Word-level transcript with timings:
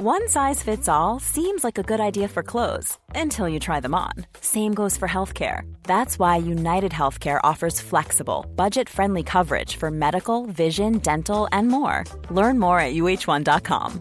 One 0.00 0.28
size 0.28 0.62
fits 0.62 0.88
all 0.88 1.18
seems 1.18 1.64
like 1.64 1.76
a 1.76 1.82
good 1.82 1.98
idea 1.98 2.28
for 2.28 2.44
clothes 2.44 2.96
until 3.16 3.48
you 3.48 3.58
try 3.58 3.80
them 3.80 3.96
on. 3.96 4.12
Same 4.40 4.72
goes 4.72 4.96
for 4.96 5.08
healthcare. 5.08 5.62
That's 5.82 6.20
why 6.20 6.36
United 6.36 6.92
Healthcare 6.92 7.40
offers 7.42 7.80
flexible, 7.80 8.46
budget 8.54 8.88
friendly 8.88 9.24
coverage 9.24 9.74
for 9.74 9.90
medical, 9.90 10.46
vision, 10.46 10.98
dental, 10.98 11.48
and 11.50 11.66
more. 11.66 12.04
Learn 12.30 12.60
more 12.60 12.78
at 12.78 12.94
uh1.com. 12.94 14.00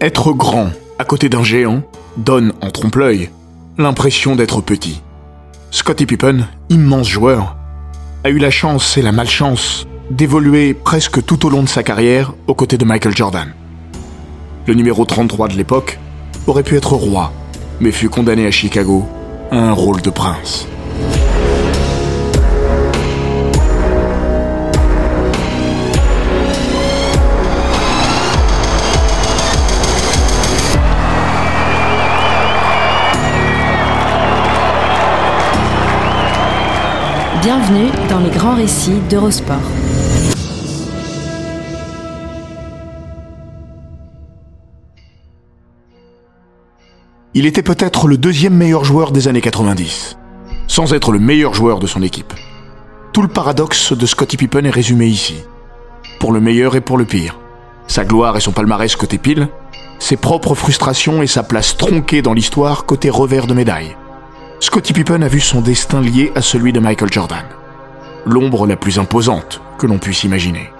Être 0.00 0.32
grand 0.32 0.70
à 0.98 1.04
côté 1.04 1.28
d'un 1.28 1.42
géant 1.42 1.82
donne 2.16 2.54
en 2.62 2.70
trompe-l'œil 2.70 3.28
l'impression 3.78 4.36
d'être 4.36 4.60
petit. 4.60 5.02
Scottie 5.70 6.06
Pippen, 6.06 6.46
immense 6.68 7.08
joueur, 7.08 7.56
a 8.24 8.30
eu 8.30 8.38
la 8.38 8.50
chance 8.50 8.96
et 8.98 9.02
la 9.02 9.12
malchance 9.12 9.86
d'évoluer 10.10 10.74
presque 10.74 11.24
tout 11.24 11.46
au 11.46 11.50
long 11.50 11.62
de 11.62 11.68
sa 11.68 11.82
carrière 11.82 12.34
aux 12.46 12.54
côtés 12.54 12.76
de 12.76 12.84
Michael 12.84 13.16
Jordan. 13.16 13.52
Le 14.66 14.74
numéro 14.74 15.04
33 15.04 15.48
de 15.48 15.54
l'époque 15.54 15.98
aurait 16.46 16.62
pu 16.62 16.76
être 16.76 16.92
roi, 16.92 17.32
mais 17.80 17.92
fut 17.92 18.10
condamné 18.10 18.46
à 18.46 18.50
Chicago 18.50 19.06
à 19.50 19.56
un 19.56 19.72
rôle 19.72 20.02
de 20.02 20.10
prince. 20.10 20.68
Bienvenue 37.62 37.90
dans 38.08 38.18
les 38.18 38.30
grands 38.30 38.56
récits 38.56 38.98
d'Eurosport. 39.08 39.56
Il 47.34 47.46
était 47.46 47.62
peut-être 47.62 48.08
le 48.08 48.16
deuxième 48.16 48.54
meilleur 48.54 48.82
joueur 48.82 49.12
des 49.12 49.28
années 49.28 49.40
90, 49.40 50.18
sans 50.66 50.92
être 50.92 51.12
le 51.12 51.20
meilleur 51.20 51.54
joueur 51.54 51.78
de 51.78 51.86
son 51.86 52.02
équipe. 52.02 52.32
Tout 53.12 53.22
le 53.22 53.28
paradoxe 53.28 53.92
de 53.92 54.06
Scottie 54.06 54.38
Pippen 54.38 54.64
est 54.64 54.70
résumé 54.70 55.06
ici, 55.06 55.44
pour 56.18 56.32
le 56.32 56.40
meilleur 56.40 56.74
et 56.74 56.80
pour 56.80 56.98
le 56.98 57.04
pire. 57.04 57.38
Sa 57.86 58.04
gloire 58.04 58.36
et 58.36 58.40
son 58.40 58.50
palmarès 58.50 58.96
côté 58.96 59.18
pile, 59.18 59.48
ses 60.00 60.16
propres 60.16 60.56
frustrations 60.56 61.22
et 61.22 61.28
sa 61.28 61.44
place 61.44 61.76
tronquée 61.76 62.22
dans 62.22 62.34
l'histoire 62.34 62.86
côté 62.86 63.08
revers 63.08 63.46
de 63.46 63.54
médaille. 63.54 63.96
Scottie 64.62 64.92
Pippen 64.92 65.22
a 65.22 65.28
vu 65.28 65.40
son 65.40 65.60
destin 65.60 66.00
lié 66.00 66.30
à 66.36 66.40
celui 66.40 66.72
de 66.72 66.78
Michael 66.78 67.12
Jordan. 67.12 67.42
L'ombre 68.24 68.64
la 68.68 68.76
plus 68.76 69.00
imposante 69.00 69.60
que 69.76 69.88
l'on 69.88 69.98
puisse 69.98 70.22
imaginer. 70.22 70.70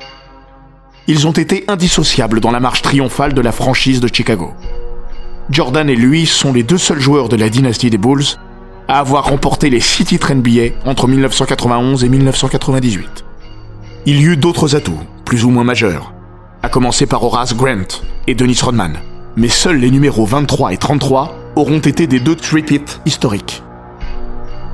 Ils 1.08 1.26
ont 1.26 1.32
été 1.32 1.64
indissociables 1.66 2.38
dans 2.38 2.52
la 2.52 2.60
marche 2.60 2.82
triomphale 2.82 3.34
de 3.34 3.40
la 3.40 3.50
franchise 3.50 3.98
de 3.98 4.06
Chicago. 4.06 4.52
Jordan 5.50 5.90
et 5.90 5.96
lui 5.96 6.26
sont 6.26 6.52
les 6.52 6.62
deux 6.62 6.78
seuls 6.78 7.00
joueurs 7.00 7.28
de 7.28 7.34
la 7.34 7.48
dynastie 7.48 7.90
des 7.90 7.98
Bulls 7.98 8.38
à 8.86 9.00
avoir 9.00 9.24
remporté 9.24 9.68
les 9.68 9.80
six 9.80 10.04
titres 10.04 10.32
NBA 10.32 10.76
entre 10.86 11.08
1991 11.08 12.04
et 12.04 12.08
1998. 12.08 13.24
Il 14.06 14.20
y 14.20 14.26
eut 14.26 14.36
d'autres 14.36 14.76
atouts, 14.76 15.02
plus 15.24 15.44
ou 15.44 15.50
moins 15.50 15.64
majeurs, 15.64 16.12
à 16.62 16.68
commencer 16.68 17.06
par 17.06 17.24
Horace 17.24 17.56
Grant 17.56 18.00
et 18.28 18.36
Dennis 18.36 18.60
Rodman, 18.62 19.00
mais 19.34 19.48
seuls 19.48 19.78
les 19.78 19.90
numéros 19.90 20.24
23 20.24 20.72
et 20.72 20.76
33 20.76 21.36
auront 21.56 21.80
été 21.80 22.06
des 22.06 22.20
deux 22.20 22.36
trip 22.36 22.70
historiques. 23.04 23.64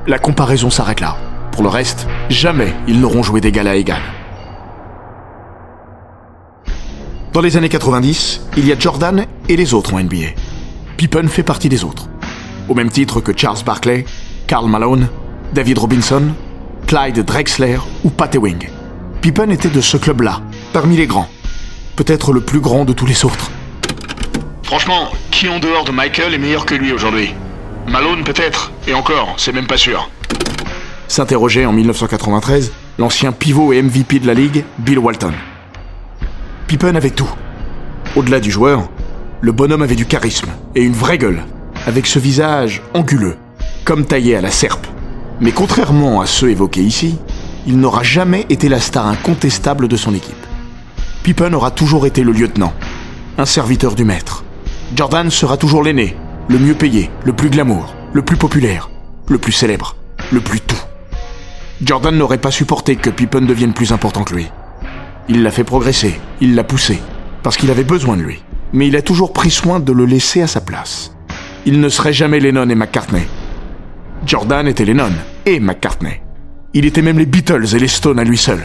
La 0.07 0.17
comparaison 0.17 0.69
s'arrête 0.69 1.01
là. 1.01 1.17
Pour 1.51 1.63
le 1.63 1.69
reste, 1.69 2.07
jamais 2.29 2.73
ils 2.87 2.99
n'auront 2.99 3.23
joué 3.23 3.41
d'égal 3.41 3.67
à 3.67 3.75
égal. 3.75 4.01
Dans 7.33 7.41
les 7.41 7.57
années 7.57 7.69
90, 7.69 8.41
il 8.57 8.65
y 8.65 8.71
a 8.71 8.79
Jordan 8.79 9.25
et 9.47 9.55
les 9.55 9.73
autres 9.73 9.93
en 9.93 9.99
NBA. 9.99 10.33
Pippen 10.97 11.27
fait 11.27 11.43
partie 11.43 11.69
des 11.69 11.83
autres. 11.83 12.07
Au 12.69 12.73
même 12.73 12.89
titre 12.89 13.21
que 13.21 13.37
Charles 13.37 13.63
Barkley, 13.65 14.05
Karl 14.47 14.67
Malone, 14.67 15.09
David 15.53 15.77
Robinson, 15.77 16.23
Clyde 16.87 17.19
Drexler 17.23 17.77
ou 18.03 18.09
Pat 18.09 18.33
Ewing. 18.33 18.67
Pippen 19.21 19.51
était 19.51 19.69
de 19.69 19.81
ce 19.81 19.97
club-là, 19.97 20.41
parmi 20.73 20.97
les 20.97 21.07
grands. 21.07 21.29
Peut-être 21.95 22.31
le 22.31 22.41
plus 22.41 22.61
grand 22.61 22.85
de 22.85 22.93
tous 22.93 23.05
les 23.05 23.25
autres. 23.25 23.51
Franchement, 24.63 25.09
qui 25.29 25.47
en 25.49 25.59
dehors 25.59 25.83
de 25.83 25.91
Michael 25.91 26.33
est 26.33 26.37
meilleur 26.37 26.65
que 26.65 26.75
lui 26.75 26.91
aujourd'hui? 26.93 27.33
Malone 27.89 28.23
peut-être, 28.23 28.71
et 28.87 28.93
encore, 28.93 29.33
c'est 29.37 29.51
même 29.51 29.65
pas 29.65 29.77
sûr. 29.77 30.09
S'interrogeait 31.07 31.65
en 31.65 31.73
1993 31.73 32.71
l'ancien 32.99 33.31
pivot 33.31 33.73
et 33.73 33.81
MVP 33.81 34.19
de 34.19 34.27
la 34.27 34.35
ligue, 34.35 34.63
Bill 34.77 34.99
Walton. 34.99 35.33
Pippen 36.67 36.95
avait 36.95 37.09
tout. 37.09 37.29
Au-delà 38.15 38.39
du 38.39 38.51
joueur, 38.51 38.89
le 39.41 39.51
bonhomme 39.51 39.81
avait 39.81 39.95
du 39.95 40.05
charisme 40.05 40.49
et 40.75 40.83
une 40.83 40.93
vraie 40.93 41.17
gueule, 41.17 41.43
avec 41.87 42.05
ce 42.05 42.19
visage 42.19 42.83
anguleux, 42.93 43.37
comme 43.85 44.05
taillé 44.05 44.35
à 44.35 44.41
la 44.41 44.51
serpe. 44.51 44.85
Mais 45.41 45.51
contrairement 45.51 46.21
à 46.21 46.27
ceux 46.27 46.51
évoqués 46.51 46.83
ici, 46.83 47.17
il 47.65 47.79
n'aura 47.79 48.03
jamais 48.03 48.45
été 48.49 48.69
la 48.69 48.79
star 48.79 49.07
incontestable 49.07 49.87
de 49.87 49.97
son 49.97 50.13
équipe. 50.13 50.45
Pippen 51.23 51.53
aura 51.53 51.71
toujours 51.71 52.05
été 52.05 52.23
le 52.23 52.33
lieutenant, 52.33 52.73
un 53.37 53.45
serviteur 53.45 53.95
du 53.95 54.03
maître. 54.03 54.43
Jordan 54.95 55.31
sera 55.31 55.57
toujours 55.57 55.83
l'aîné, 55.83 56.15
le 56.49 56.57
mieux 56.57 56.73
payé, 56.73 57.11
le 57.25 57.33
plus 57.33 57.51
glamour, 57.51 57.93
le 58.11 58.23
plus 58.23 58.35
populaire, 58.35 58.89
le 59.27 59.37
plus 59.37 59.51
célèbre, 59.51 59.95
le 60.31 60.41
plus 60.41 60.59
tout. 60.59 60.81
Jordan 61.83 62.17
n'aurait 62.17 62.39
pas 62.39 62.49
supporté 62.49 62.95
que 62.95 63.11
Pippen 63.11 63.41
devienne 63.41 63.73
plus 63.73 63.91
important 63.91 64.23
que 64.23 64.33
lui. 64.33 64.47
Il 65.29 65.43
l'a 65.43 65.51
fait 65.51 65.63
progresser, 65.63 66.19
il 66.41 66.55
l'a 66.55 66.63
poussé, 66.63 66.99
parce 67.43 67.55
qu'il 67.55 67.69
avait 67.69 67.83
besoin 67.83 68.17
de 68.17 68.23
lui. 68.23 68.43
Mais 68.73 68.87
il 68.87 68.95
a 68.95 69.03
toujours 69.03 69.31
pris 69.31 69.51
soin 69.51 69.79
de 69.79 69.93
le 69.93 70.05
laisser 70.05 70.41
à 70.41 70.47
sa 70.47 70.59
place. 70.59 71.15
Il 71.67 71.79
ne 71.79 71.89
serait 71.89 72.13
jamais 72.13 72.39
Lennon 72.39 72.67
et 72.69 72.75
McCartney. 72.75 73.27
Jordan 74.25 74.67
était 74.67 74.85
Lennon 74.85 75.11
et 75.45 75.59
McCartney. 75.59 76.19
Il 76.73 76.85
était 76.85 77.03
même 77.03 77.19
les 77.19 77.27
Beatles 77.27 77.75
et 77.75 77.79
les 77.79 77.87
Stones 77.87 78.19
à 78.19 78.23
lui 78.23 78.37
seul. 78.37 78.59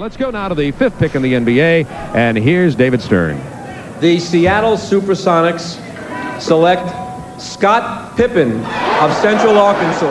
Let's 0.00 0.16
go 0.16 0.30
now 0.30 0.48
to 0.48 0.54
the 0.54 0.70
fifth 0.70 0.98
pick 0.98 1.16
in 1.16 1.22
the 1.22 1.34
NBA, 1.34 1.84
and 2.14 2.38
here's 2.38 2.76
David 2.76 3.02
Stern. 3.02 3.36
The 4.00 4.20
Seattle 4.20 4.78
Supersonics 4.78 5.76
select 6.38 6.84
Scott 7.36 7.82
Pippen 8.16 8.52
of 9.02 9.12
Central 9.20 9.56
Arkansas. 9.56 10.06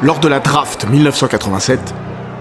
Lors 0.00 0.18
de 0.20 0.28
la 0.28 0.40
draft 0.40 0.88
1987, 0.88 1.94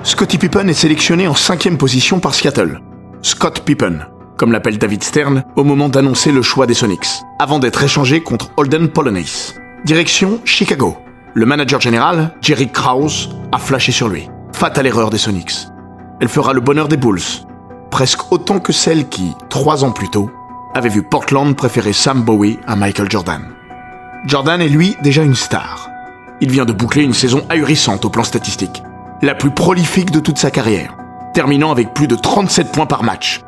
Scottie 0.04 0.38
Pippen 0.38 0.70
est 0.70 0.74
sélectionné 0.74 1.28
en 1.28 1.36
cinquième 1.36 1.78
position 1.78 2.22
par 2.22 2.34
Seattle. 2.34 2.80
Scott 3.22 3.64
Pippen, 3.66 4.06
comme 4.38 4.54
l'appelle 4.54 4.78
David 4.78 5.04
Stern 5.04 5.44
au 5.58 5.66
moment 5.66 5.90
d'annoncer 5.90 6.32
le 6.32 6.42
choix 6.42 6.66
des 6.66 6.76
Sonics, 6.76 7.08
avant 7.38 7.60
d'être 7.60 7.84
échangé 7.84 8.24
contre 8.24 8.52
Holden 8.56 8.88
Polonace. 8.88 9.56
Direction 9.84 10.40
Chicago. 10.46 10.96
Le 11.34 11.46
manager 11.46 11.82
général, 11.82 12.36
Jerry 12.40 12.72
Krause, 12.72 13.36
a 13.52 13.58
flashé 13.58 13.92
sur 13.92 14.08
lui. 14.08 14.30
Fatale 14.54 14.88
erreur 14.88 15.10
des 15.10 15.18
Sonics. 15.18 15.68
Elle 16.22 16.30
fera 16.30 16.54
le 16.54 16.62
bonheur 16.62 16.88
des 16.88 16.98
Bulls, 16.98 17.20
presque 17.92 18.32
autant 18.32 18.60
que 18.60 18.74
celle 18.74 19.10
qui, 19.10 19.36
trois 19.50 19.84
ans 19.84 19.92
plus 19.92 20.10
tôt, 20.10 20.32
avait 20.74 20.90
vu 20.90 21.04
Portland 21.04 21.56
préférer 21.56 21.94
Sam 21.94 22.24
Bowie 22.24 22.58
à 22.66 22.76
Michael 22.76 23.12
Jordan. 23.12 23.44
Jordan 24.26 24.62
est 24.62 24.70
lui 24.70 24.96
déjà 25.04 25.24
une 25.24 25.36
star. 25.36 25.90
Il 26.40 26.50
vient 26.50 26.66
de 26.66 26.74
boucler 26.74 27.04
une 27.04 27.14
saison 27.14 27.44
ahurissante 27.50 28.06
au 28.06 28.10
plan 28.10 28.24
statistique, 28.24 28.82
la 29.22 29.36
plus 29.36 29.52
prolifique 29.52 30.12
de 30.12 30.20
toute 30.20 30.38
sa 30.38 30.50
carrière, 30.50 30.96
terminant 31.34 31.72
avec 31.72 31.94
plus 31.94 32.08
de 32.08 32.16
37 32.16 32.72
points 32.72 32.86
par 32.86 33.04
match. 33.04 33.42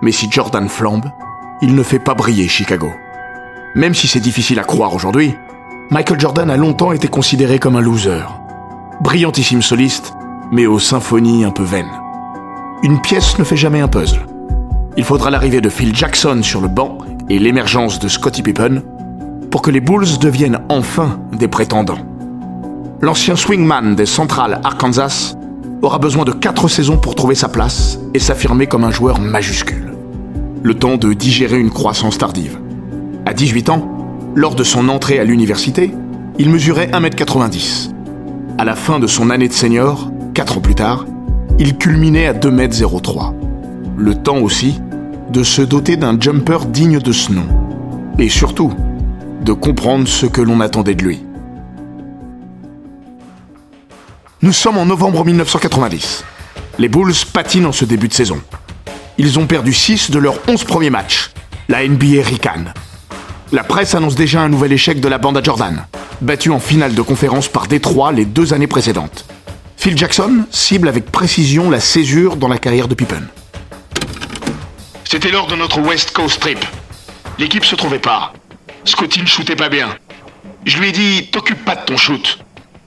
Mais 0.00 0.12
si 0.12 0.30
Jordan 0.30 0.68
flambe, 0.68 1.10
il 1.60 1.74
ne 1.74 1.82
fait 1.82 1.98
pas 1.98 2.14
briller 2.14 2.48
Chicago. 2.48 2.90
Même 3.76 3.94
si 3.94 4.08
c'est 4.08 4.20
difficile 4.20 4.58
à 4.58 4.64
croire 4.64 4.94
aujourd'hui, 4.94 5.34
Michael 5.90 6.18
Jordan 6.18 6.50
a 6.50 6.56
longtemps 6.56 6.92
été 6.92 7.08
considéré 7.08 7.58
comme 7.58 7.76
un 7.76 7.80
loser. 7.80 8.24
Brillantissime 9.02 9.62
soliste, 9.62 10.14
mais 10.50 10.66
aux 10.66 10.78
symphonies 10.78 11.44
un 11.44 11.50
peu 11.50 11.64
vaines 11.64 12.03
une 12.82 13.00
pièce 13.00 13.38
ne 13.38 13.44
fait 13.44 13.56
jamais 13.56 13.80
un 13.80 13.88
puzzle. 13.88 14.26
Il 14.96 15.04
faudra 15.04 15.30
l'arrivée 15.30 15.60
de 15.60 15.68
Phil 15.68 15.94
Jackson 15.94 16.40
sur 16.42 16.60
le 16.60 16.68
banc 16.68 16.98
et 17.28 17.38
l'émergence 17.38 17.98
de 17.98 18.08
Scottie 18.08 18.42
Pippen 18.42 18.82
pour 19.50 19.62
que 19.62 19.70
les 19.70 19.80
Bulls 19.80 20.18
deviennent 20.20 20.60
enfin 20.68 21.20
des 21.32 21.48
prétendants. 21.48 21.98
L'ancien 23.00 23.36
swingman 23.36 23.94
des 23.94 24.06
Central 24.06 24.60
Arkansas 24.64 25.34
aura 25.82 25.98
besoin 25.98 26.24
de 26.24 26.32
quatre 26.32 26.68
saisons 26.68 26.96
pour 26.96 27.14
trouver 27.14 27.34
sa 27.34 27.48
place 27.48 27.98
et 28.14 28.18
s'affirmer 28.18 28.66
comme 28.66 28.84
un 28.84 28.90
joueur 28.90 29.20
majuscule. 29.20 29.92
Le 30.62 30.74
temps 30.74 30.96
de 30.96 31.12
digérer 31.12 31.58
une 31.58 31.70
croissance 31.70 32.18
tardive. 32.18 32.58
À 33.26 33.34
18 33.34 33.68
ans, 33.70 33.88
lors 34.34 34.54
de 34.54 34.64
son 34.64 34.88
entrée 34.88 35.18
à 35.18 35.24
l'université, 35.24 35.94
il 36.38 36.50
mesurait 36.50 36.88
1m90. 36.88 37.90
À 38.58 38.64
la 38.64 38.74
fin 38.74 38.98
de 38.98 39.06
son 39.06 39.30
année 39.30 39.48
de 39.48 39.52
senior, 39.52 40.10
4 40.34 40.58
ans 40.58 40.60
plus 40.60 40.74
tard, 40.74 41.04
il 41.58 41.76
culminait 41.76 42.26
à 42.26 42.32
2m03. 42.32 43.34
Le 43.96 44.14
temps 44.14 44.38
aussi 44.38 44.80
de 45.30 45.42
se 45.42 45.62
doter 45.62 45.96
d'un 45.96 46.18
jumper 46.20 46.66
digne 46.66 46.98
de 46.98 47.12
ce 47.12 47.32
nom. 47.32 47.46
Et 48.18 48.28
surtout, 48.28 48.72
de 49.42 49.52
comprendre 49.52 50.08
ce 50.08 50.26
que 50.26 50.40
l'on 50.40 50.60
attendait 50.60 50.94
de 50.94 51.02
lui. 51.02 51.22
Nous 54.42 54.52
sommes 54.52 54.78
en 54.78 54.86
novembre 54.86 55.24
1990. 55.24 56.24
Les 56.78 56.88
Bulls 56.88 57.14
patinent 57.32 57.66
en 57.66 57.72
ce 57.72 57.84
début 57.84 58.08
de 58.08 58.14
saison. 58.14 58.40
Ils 59.16 59.38
ont 59.38 59.46
perdu 59.46 59.72
6 59.72 60.10
de 60.10 60.18
leurs 60.18 60.38
11 60.48 60.64
premiers 60.64 60.90
matchs. 60.90 61.30
La 61.68 61.86
NBA 61.86 62.22
ricane. 62.22 62.74
La 63.52 63.62
presse 63.62 63.94
annonce 63.94 64.16
déjà 64.16 64.42
un 64.42 64.48
nouvel 64.48 64.72
échec 64.72 65.00
de 65.00 65.08
la 65.08 65.18
bande 65.18 65.36
à 65.36 65.42
Jordan, 65.42 65.86
battue 66.20 66.50
en 66.50 66.58
finale 66.58 66.94
de 66.94 67.02
conférence 67.02 67.48
par 67.48 67.68
Détroit 67.68 68.12
les 68.12 68.24
deux 68.24 68.52
années 68.52 68.66
précédentes. 68.66 69.26
Phil 69.84 69.98
Jackson 69.98 70.46
cible 70.50 70.88
avec 70.88 71.12
précision 71.12 71.68
la 71.68 71.78
césure 71.78 72.36
dans 72.36 72.48
la 72.48 72.56
carrière 72.56 72.88
de 72.88 72.94
Pippen. 72.94 73.28
C'était 75.04 75.30
lors 75.30 75.46
de 75.46 75.56
notre 75.56 75.78
West 75.78 76.12
Coast 76.12 76.40
trip. 76.40 76.58
L'équipe 77.38 77.66
se 77.66 77.74
trouvait 77.74 77.98
pas. 77.98 78.32
Scotty 78.86 79.20
ne 79.20 79.26
shootait 79.26 79.56
pas 79.56 79.68
bien. 79.68 79.94
Je 80.64 80.78
lui 80.78 80.88
ai 80.88 80.92
dit, 80.92 81.28
t'occupe 81.30 81.62
pas 81.66 81.76
de 81.76 81.84
ton 81.84 81.98
shoot. 81.98 82.38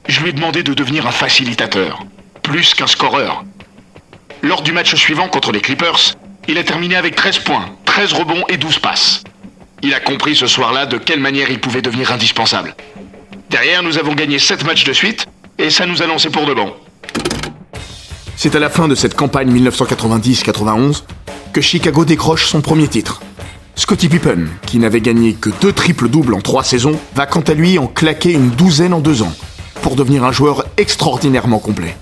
Je 0.08 0.22
lui 0.22 0.30
ai 0.30 0.34
demandé 0.34 0.64
de 0.64 0.74
devenir 0.74 1.06
un 1.06 1.12
facilitateur, 1.12 2.04
plus 2.42 2.74
qu'un 2.74 2.88
scoreur. 2.88 3.46
Lors 4.42 4.64
du 4.64 4.72
match 4.72 4.96
suivant 4.96 5.28
contre 5.28 5.52
les 5.52 5.62
Clippers, 5.62 6.16
il 6.48 6.58
a 6.58 6.64
terminé 6.64 6.96
avec 6.96 7.16
13 7.16 7.38
points, 7.38 7.70
13 7.86 8.14
rebonds 8.14 8.44
et 8.50 8.58
12 8.58 8.80
passes. 8.80 9.24
Il 9.84 9.94
a 9.94 10.00
compris 10.00 10.36
ce 10.36 10.48
soir-là 10.48 10.88
de 10.88 10.98
quelle 10.98 11.20
manière 11.20 11.52
il 11.52 11.60
pouvait 11.60 11.84
devenir 11.84 12.12
indispensable. 12.12 12.76
Derrière, 13.52 13.84
nous 13.84 14.00
avons 14.00 14.16
gagné 14.16 14.40
7 14.40 14.66
matchs 14.66 14.84
de 14.84 14.94
suite, 14.94 15.28
et 15.60 15.70
ça 15.70 15.86
nous 15.86 16.02
a 16.02 16.08
lancé 16.08 16.32
pour 16.32 16.48
de 16.48 16.56
bon. 16.56 16.74
C'est 18.36 18.56
à 18.56 18.60
la 18.60 18.70
fin 18.70 18.88
de 18.88 18.96
cette 18.96 19.16
campagne 19.16 19.52
1990-91 19.52 21.04
que 21.54 21.62
Chicago 21.62 22.06
décroche 22.06 22.46
son 22.46 22.62
premier 22.62 22.88
titre. 22.88 23.22
Scottie 23.76 24.10
Pippen, 24.10 24.48
qui 24.66 24.80
n'avait 24.80 25.02
gagné 25.02 25.34
que 25.34 25.50
deux 25.62 25.74
triples-doubles 25.74 26.34
en 26.34 26.42
trois 26.42 26.64
saisons, 26.64 27.00
va 27.16 27.26
quant 27.26 27.42
à 27.42 27.54
lui 27.54 27.80
en 27.80 27.88
claquer 27.88 28.34
une 28.34 28.50
douzaine 28.50 28.94
en 28.94 29.00
deux 29.00 29.22
ans, 29.22 29.34
pour 29.82 29.96
devenir 29.96 30.24
un 30.24 30.32
joueur 30.32 30.66
extraordinairement 30.78 31.60
complet. 31.60 31.96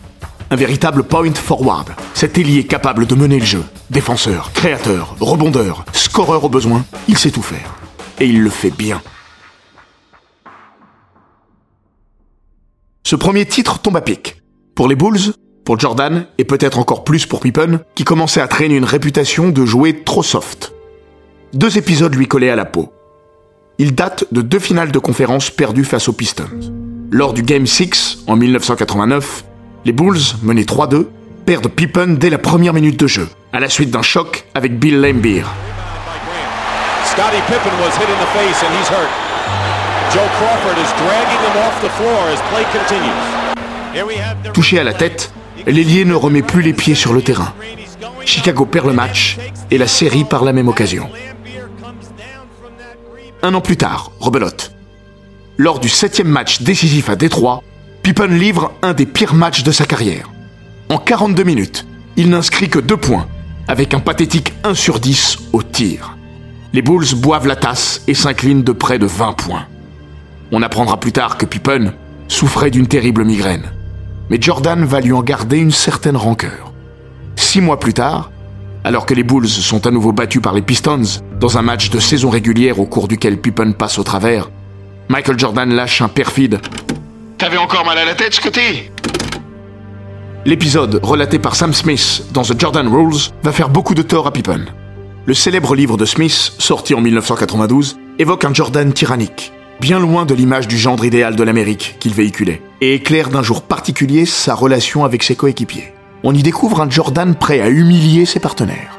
Un 0.52 0.56
véritable 0.56 1.04
point 1.04 1.34
forward, 1.34 1.92
cet 2.14 2.38
ailier 2.38 2.66
capable 2.66 3.08
de 3.08 3.16
mener 3.16 3.40
le 3.40 3.46
jeu. 3.46 3.64
Défenseur, 3.90 4.52
créateur, 4.54 5.16
rebondeur, 5.20 5.86
scoreur 5.94 6.44
au 6.44 6.50
besoin, 6.50 6.86
il 7.08 7.18
sait 7.18 7.32
tout 7.32 7.42
faire. 7.42 7.76
Et 8.20 8.26
il 8.26 8.42
le 8.42 8.50
fait 8.50 8.72
bien. 8.72 9.02
Ce 13.04 13.16
premier 13.16 13.46
titre 13.46 13.80
tombe 13.80 13.98
à 13.98 14.02
pic. 14.02 14.42
Pour 14.76 14.90
les 14.90 14.96
Bulls, 14.96 15.32
pour 15.64 15.80
Jordan, 15.80 16.26
et 16.38 16.44
peut-être 16.44 16.80
encore 16.80 17.06
plus 17.06 17.26
pour 17.26 17.40
Pippen, 17.40 17.80
qui 17.96 18.04
commençait 18.04 18.42
à 18.42 18.48
traîner 18.50 18.76
une 18.76 18.84
réputation 18.84 19.48
de 19.48 19.66
jouer 19.66 20.04
trop 20.04 20.22
soft. 20.22 20.74
Deux 21.54 21.78
épisodes 21.78 22.14
lui 22.14 22.28
collaient 22.28 22.50
à 22.50 22.58
la 22.58 22.66
peau. 22.66 22.92
Il 23.78 23.96
date 23.96 24.26
de 24.34 24.42
deux 24.42 24.60
finales 24.60 24.92
de 24.92 25.00
conférence 25.00 25.50
perdues 25.50 25.86
face 25.86 26.10
aux 26.10 26.14
Pistons. 26.14 26.50
Lors 27.10 27.32
du 27.32 27.42
Game 27.42 27.66
6, 27.66 28.26
en 28.28 28.36
1989, 28.36 29.46
les 29.86 29.94
Bulls, 29.94 30.20
menés 30.44 30.66
3-2, 30.66 31.08
perdent 31.46 31.70
Pippen 31.70 32.18
dès 32.20 32.30
la 32.30 32.38
première 32.38 32.74
minute 32.74 33.00
de 33.00 33.08
jeu, 33.08 33.30
à 33.54 33.62
la 33.62 33.70
suite 33.70 33.92
d'un 33.92 34.02
choc 34.02 34.46
avec 34.56 34.78
Bill 34.78 35.00
Laimbeer. 35.00 35.46
Scottie 37.06 37.42
Pippen 37.48 37.72
was 37.80 37.96
hit 37.96 38.10
in 38.10 38.20
the 38.20 38.28
face 38.34 38.62
and 38.62 38.74
he's 38.78 38.90
hurt. 38.90 39.10
Joe 40.12 40.28
Crawford 40.38 40.78
is 40.78 40.92
dragging 40.98 41.40
him 41.40 41.64
off 41.64 41.82
the 41.82 41.90
floor 41.92 42.28
as 42.34 42.42
play 42.52 42.66
continues. 42.78 43.45
Touché 44.54 44.80
à 44.80 44.84
la 44.84 44.94
tête, 44.94 45.32
l'ailier 45.66 46.06
ne 46.06 46.14
remet 46.14 46.42
plus 46.42 46.62
les 46.62 46.74
pieds 46.74 46.96
sur 46.96 47.14
le 47.14 47.22
terrain. 47.22 47.54
Chicago 48.26 48.66
perd 48.66 48.88
le 48.88 48.94
match 48.94 49.38
et 49.72 49.78
la 49.78 49.88
série 49.88 50.24
par 50.24 50.44
la 50.44 50.54
même 50.54 50.68
occasion. 50.68 51.10
Un 53.42 53.54
an 53.54 53.62
plus 53.62 53.78
tard, 53.78 54.12
rebelote. 54.20 54.72
Lors 55.58 55.80
du 55.80 55.90
septième 55.90 56.28
match 56.28 56.62
décisif 56.62 57.10
à 57.10 57.16
Détroit, 57.16 57.64
Pippen 58.04 58.28
livre 58.28 58.74
un 58.82 58.94
des 58.94 59.06
pires 59.06 59.34
matchs 59.34 59.64
de 59.64 59.72
sa 59.72 59.86
carrière. 59.86 60.32
En 60.90 60.98
42 60.98 61.44
minutes, 61.44 61.86
il 62.18 62.30
n'inscrit 62.30 62.70
que 62.70 62.80
deux 62.80 62.98
points, 62.98 63.28
avec 63.68 63.94
un 63.94 64.00
pathétique 64.00 64.54
1 64.64 64.74
sur 64.74 65.00
10 65.00 65.38
au 65.54 65.64
tir. 65.64 66.18
Les 66.74 66.82
Bulls 66.82 67.16
boivent 67.16 67.48
la 67.48 67.56
tasse 67.56 68.02
et 68.08 68.14
s'inclinent 68.14 68.64
de 68.64 68.72
près 68.72 69.00
de 69.00 69.06
20 69.06 69.34
points. 69.34 69.66
On 70.52 70.62
apprendra 70.62 71.00
plus 71.00 71.12
tard 71.12 71.38
que 71.38 71.46
Pippen 71.46 71.94
souffrait 72.28 72.72
d'une 72.72 72.88
terrible 72.88 73.24
migraine. 73.24 73.72
Mais 74.30 74.38
Jordan 74.40 74.84
va 74.84 75.02
lui 75.02 75.14
en 75.14 75.22
garder 75.22 75.58
une 75.58 75.72
certaine 75.72 76.18
rancœur. 76.18 76.74
Six 77.36 77.62
mois 77.62 77.80
plus 77.80 77.94
tard, 77.94 78.32
alors 78.84 79.06
que 79.06 79.14
les 79.14 79.24
Bulls 79.24 79.48
sont 79.48 79.88
à 79.88 79.92
nouveau 79.92 80.12
battus 80.12 80.42
par 80.42 80.54
les 80.54 80.62
Pistons 80.62 81.22
dans 81.40 81.58
un 81.58 81.62
match 81.62 81.90
de 81.90 82.00
saison 82.00 82.30
régulière 82.30 82.80
au 82.80 82.86
cours 82.86 83.08
duquel 83.08 83.40
Pippen 83.40 83.74
passe 83.74 83.98
au 84.00 84.04
travers, 84.04 84.50
Michael 85.10 85.40
Jordan 85.40 85.74
lâche 85.74 86.02
un 86.02 86.08
perfide 86.08 86.60
T'avais 87.38 87.58
encore 87.58 87.86
mal 87.86 87.98
à 87.98 88.06
la 88.06 88.16
tête, 88.16 88.34
Scotty? 88.34 88.90
L'épisode, 90.46 91.00
relaté 91.04 91.40
par 91.40 91.56
Sam 91.56 91.74
Smith 91.74 92.24
dans 92.32 92.44
The 92.44 92.60
Jordan 92.60 92.88
Rules, 92.88 93.32
va 93.44 93.52
faire 93.52 93.70
beaucoup 93.70 93.96
de 93.96 94.04
tort 94.04 94.28
à 94.28 94.32
Pippen. 94.32 94.66
Le 95.26 95.34
célèbre 95.34 95.76
livre 95.76 95.98
de 95.98 96.06
Smith, 96.06 96.54
sorti 96.60 96.94
en 96.94 97.02
1992, 97.02 97.98
évoque 98.20 98.46
un 98.46 98.54
Jordan 98.54 98.94
tyrannique, 98.94 99.52
bien 99.80 100.00
loin 100.00 100.26
de 100.26 100.34
l'image 100.34 100.68
du 100.68 100.78
gendre 100.78 101.06
idéal 101.06 101.36
de 101.36 101.44
l'Amérique 101.44 101.98
qu'il 102.00 102.14
véhiculait, 102.14 102.62
et 102.82 102.96
éclaire 102.96 103.30
d'un 103.30 103.44
jour 103.44 103.62
particulier 103.62 104.26
sa 104.26 104.56
relation 104.56 105.04
avec 105.04 105.24
ses 105.24 105.36
coéquipiers. 105.36 105.94
On 106.24 106.34
y 106.34 106.44
découvre 106.44 106.82
un 106.82 106.90
Jordan 106.90 107.36
prêt 107.36 107.62
à 107.62 107.70
humilier 107.70 108.26
ses 108.26 108.40
partenaires. 108.40 108.98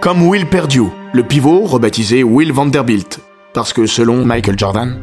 Comme 0.00 0.22
Will 0.22 0.46
Perdue, 0.46 0.90
le 1.12 1.22
pivot 1.22 1.64
rebaptisé 1.64 2.22
Will 2.22 2.52
Vanderbilt, 2.52 3.20
parce 3.52 3.72
que 3.72 3.86
selon 3.86 4.24
Michael 4.24 4.58
Jordan, 4.58 4.98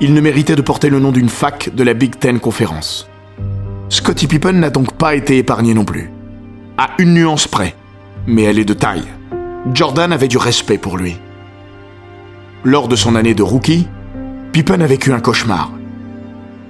il 0.00 0.14
ne 0.14 0.20
méritait 0.20 0.56
de 0.56 0.62
porter 0.62 0.88
le 0.90 0.98
nom 0.98 1.12
d'une 1.12 1.28
fac 1.28 1.70
de 1.74 1.82
la 1.84 1.94
Big 1.94 2.18
Ten 2.18 2.40
Conference. 2.40 3.08
Scottie 3.88 4.26
Pippen 4.26 4.52
n'a 4.52 4.70
donc 4.70 4.94
pas 4.94 5.14
été 5.14 5.38
épargné 5.38 5.74
non 5.74 5.84
plus. 5.84 6.10
À 6.78 6.90
une 6.98 7.14
nuance 7.14 7.46
près, 7.46 7.74
mais 8.26 8.42
elle 8.42 8.58
est 8.58 8.64
de 8.64 8.74
taille. 8.74 9.04
Jordan 9.74 10.12
avait 10.12 10.28
du 10.28 10.38
respect 10.38 10.78
pour 10.78 10.96
lui. 10.96 11.16
Lors 12.64 12.88
de 12.88 12.96
son 12.96 13.16
année 13.16 13.34
de 13.34 13.42
rookie, 13.42 13.86
Pippen 14.52 14.82
a 14.82 14.86
vécu 14.86 15.14
un 15.14 15.20
cauchemar. 15.20 15.70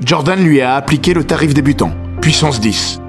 Jordan 0.05 0.41
lui 0.41 0.61
a 0.61 0.77
appliqué 0.77 1.15
le 1.15 1.25
tarif 1.25 1.53
débutant, 1.53 1.93
puissance 2.21 2.61
10. 2.61 3.01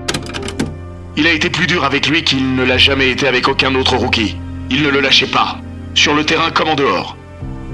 Il 1.15 1.27
a 1.27 1.31
été 1.31 1.51
plus 1.51 1.67
dur 1.67 1.83
avec 1.83 2.07
lui 2.07 2.23
qu'il 2.23 2.55
ne 2.55 2.63
l'a 2.63 2.79
jamais 2.79 3.11
été 3.11 3.27
avec 3.27 3.47
aucun 3.47 3.75
autre 3.75 3.95
rookie. 3.97 4.35
Il 4.71 4.81
ne 4.81 4.89
le 4.89 4.99
lâchait 4.99 5.27
pas, 5.27 5.59
sur 5.93 6.15
le 6.15 6.25
terrain 6.25 6.49
comme 6.49 6.69
en 6.69 6.75
dehors. 6.75 7.15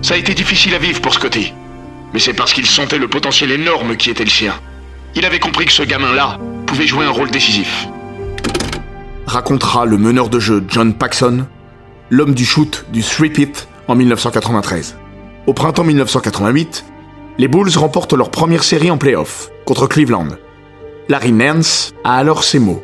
Ça 0.01 0.15
a 0.15 0.17
été 0.17 0.33
difficile 0.33 0.75
à 0.75 0.77
vivre 0.77 0.99
pour 0.99 1.13
Scotty. 1.13 1.53
Mais 2.13 2.19
c'est 2.19 2.33
parce 2.33 2.51
qu'il 2.51 2.65
sentait 2.65 2.97
le 2.97 3.07
potentiel 3.07 3.51
énorme 3.51 3.95
qui 3.95 4.09
était 4.09 4.25
le 4.25 4.29
sien. 4.29 4.55
Il 5.15 5.25
avait 5.25 5.39
compris 5.39 5.67
que 5.67 5.71
ce 5.71 5.83
gamin-là 5.83 6.37
pouvait 6.65 6.87
jouer 6.87 7.05
un 7.05 7.11
rôle 7.11 7.31
décisif. 7.31 7.87
Racontera 9.25 9.85
le 9.85 9.97
meneur 9.97 10.27
de 10.27 10.39
jeu 10.41 10.65
John 10.67 10.93
Paxson, 10.93 11.45
l'homme 12.09 12.33
du 12.33 12.43
shoot 12.43 12.85
du 12.91 13.03
Three 13.03 13.29
Pit 13.29 13.69
en 13.87 13.95
1993. 13.95 14.97
Au 15.49 15.53
printemps 15.53 15.83
1988, 15.83 16.85
les 17.39 17.47
Bulls 17.47 17.75
remportent 17.75 18.13
leur 18.13 18.29
première 18.29 18.63
série 18.63 18.91
en 18.91 18.99
playoff 18.99 19.49
contre 19.65 19.87
Cleveland. 19.87 20.27
Larry 21.07 21.31
Nance 21.31 21.95
a 22.03 22.17
alors 22.17 22.43
ces 22.43 22.59
mots. 22.59 22.83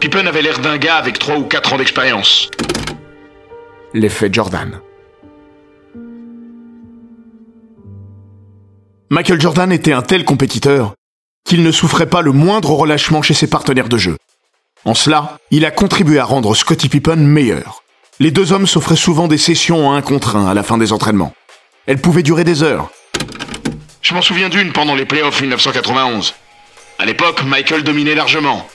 Pippen 0.00 0.26
avait 0.26 0.40
l'air 0.40 0.58
d'un 0.60 0.78
gars 0.78 0.96
avec 0.96 1.18
3 1.18 1.36
ou 1.36 1.42
4 1.42 1.74
ans 1.74 1.76
d'expérience. 1.76 2.50
L'effet 3.92 4.30
Jordan. 4.32 4.80
Michael 9.10 9.38
Jordan 9.38 9.70
était 9.70 9.92
un 9.92 10.00
tel 10.00 10.24
compétiteur 10.24 10.94
qu'il 11.44 11.62
ne 11.62 11.72
souffrait 11.72 12.08
pas 12.08 12.22
le 12.22 12.32
moindre 12.32 12.70
relâchement 12.70 13.20
chez 13.20 13.34
ses 13.34 13.48
partenaires 13.48 13.90
de 13.90 13.98
jeu. 13.98 14.16
En 14.86 14.94
cela, 14.94 15.36
il 15.50 15.66
a 15.66 15.70
contribué 15.70 16.18
à 16.18 16.24
rendre 16.24 16.54
Scottie 16.54 16.88
Pippen 16.88 17.16
meilleur. 17.16 17.83
Les 18.20 18.30
deux 18.30 18.52
hommes 18.52 18.68
s'offraient 18.68 18.94
souvent 18.94 19.26
des 19.26 19.38
sessions 19.38 19.88
en 19.88 19.92
un 19.92 20.00
contre 20.00 20.36
un 20.36 20.46
à 20.46 20.54
la 20.54 20.62
fin 20.62 20.78
des 20.78 20.92
entraînements. 20.92 21.34
Elles 21.86 22.00
pouvaient 22.00 22.22
durer 22.22 22.44
des 22.44 22.62
heures. 22.62 22.90
Je 24.02 24.14
m'en 24.14 24.22
souviens 24.22 24.48
d'une 24.48 24.72
pendant 24.72 24.94
les 24.94 25.04
playoffs 25.04 25.40
1991. 25.40 26.34
À 27.00 27.06
l'époque, 27.06 27.42
Michael 27.42 27.82
dominait 27.82 28.14
largement. 28.14 28.68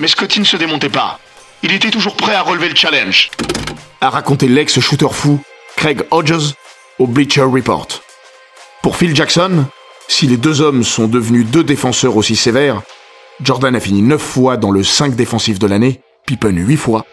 Mais 0.00 0.08
Scotty 0.08 0.40
ne 0.40 0.44
se 0.44 0.56
démontait 0.56 0.88
pas. 0.88 1.20
Il 1.62 1.72
était 1.72 1.90
toujours 1.90 2.16
prêt 2.16 2.34
à 2.34 2.42
relever 2.42 2.68
le 2.68 2.74
challenge. 2.74 3.30
A 4.00 4.10
raconté 4.10 4.48
l'ex-shooter 4.48 5.12
fou 5.12 5.38
Craig 5.76 6.02
Hodges 6.10 6.54
au 6.98 7.06
Bleacher 7.06 7.42
Report. 7.42 7.86
Pour 8.82 8.96
Phil 8.96 9.14
Jackson, 9.14 9.66
si 10.08 10.26
les 10.26 10.36
deux 10.36 10.62
hommes 10.62 10.82
sont 10.82 11.06
devenus 11.06 11.46
deux 11.46 11.62
défenseurs 11.62 12.16
aussi 12.16 12.34
sévères, 12.34 12.82
Jordan 13.40 13.76
a 13.76 13.80
fini 13.80 14.02
9 14.02 14.20
fois 14.20 14.56
dans 14.56 14.72
le 14.72 14.82
5 14.82 15.14
défensif 15.14 15.60
de 15.60 15.68
l'année, 15.68 16.00
Pippen 16.26 16.56
8 16.56 16.76
fois, 16.76 17.06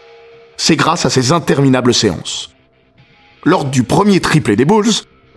c'est 0.58 0.76
grâce 0.76 1.06
à 1.06 1.10
ces 1.10 1.32
interminables 1.32 1.94
séances. 1.94 2.50
Lors 3.44 3.64
du 3.64 3.84
premier 3.84 4.20
triplé 4.20 4.56
des 4.56 4.66
Bulls, 4.66 4.90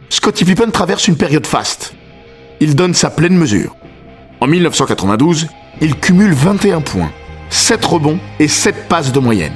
Scottie 0.09 0.43
Pippen 0.43 0.71
traverse 0.71 1.07
une 1.07 1.15
période 1.15 1.47
faste. 1.47 1.93
Il 2.59 2.75
donne 2.75 2.93
sa 2.93 3.09
pleine 3.09 3.37
mesure. 3.37 3.75
En 4.41 4.47
1992, 4.47 5.47
il 5.79 5.95
cumule 5.95 6.33
21 6.33 6.81
points, 6.81 7.11
7 7.49 7.85
rebonds 7.85 8.19
et 8.39 8.47
7 8.47 8.89
passes 8.89 9.11
de 9.11 9.19
moyenne. 9.19 9.53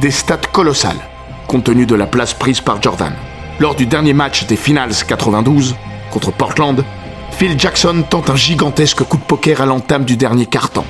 Des 0.00 0.10
stats 0.10 0.36
colossales, 0.52 1.00
compte 1.46 1.64
tenu 1.64 1.86
de 1.86 1.94
la 1.94 2.06
place 2.06 2.34
prise 2.34 2.60
par 2.60 2.82
Jordan. 2.82 3.12
Lors 3.60 3.76
du 3.76 3.86
dernier 3.86 4.12
match 4.12 4.46
des 4.46 4.56
Finals 4.56 5.04
92 5.06 5.76
contre 6.10 6.32
Portland, 6.32 6.84
Phil 7.30 7.58
Jackson 7.58 8.04
tente 8.08 8.30
un 8.30 8.36
gigantesque 8.36 9.04
coup 9.04 9.16
de 9.16 9.22
poker 9.22 9.60
à 9.60 9.66
l'entame 9.66 10.04
du 10.04 10.16
dernier 10.16 10.46
quart-temps. 10.46 10.86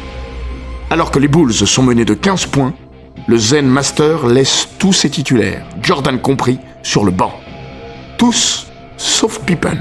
Alors 0.91 1.11
que 1.11 1.19
les 1.19 1.29
Bulls 1.29 1.53
sont 1.53 1.83
menés 1.83 2.07
de 2.07 2.15
15 2.15 2.47
points, 2.47 2.73
le 3.29 3.37
Zen 3.37 3.67
Master 3.67 4.27
laisse 4.27 4.69
tous 4.79 4.95
ses 4.95 5.11
titulaires, 5.11 5.63
Jordan 5.83 6.19
compris, 6.19 6.59
sur 6.83 7.05
le 7.05 7.11
banc. 7.11 7.35
Tous, 8.17 8.69
sauf 8.97 9.41
Pippen. 9.41 9.77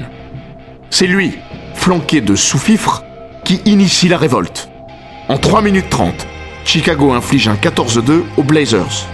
C'est 0.90 1.06
lui, 1.06 1.38
flanqué 1.72 2.20
de 2.20 2.36
sous-fifre, 2.36 3.04
qui 3.46 3.62
initie 3.64 4.08
la 4.08 4.18
révolte. 4.18 4.68
En 5.30 5.38
3 5.38 5.62
minutes 5.62 5.88
30, 5.88 6.26
Chicago 6.66 7.12
inflige 7.12 7.48
un 7.48 7.54
14-2 7.54 8.20
aux 8.36 8.42
Blazers. 8.42 9.06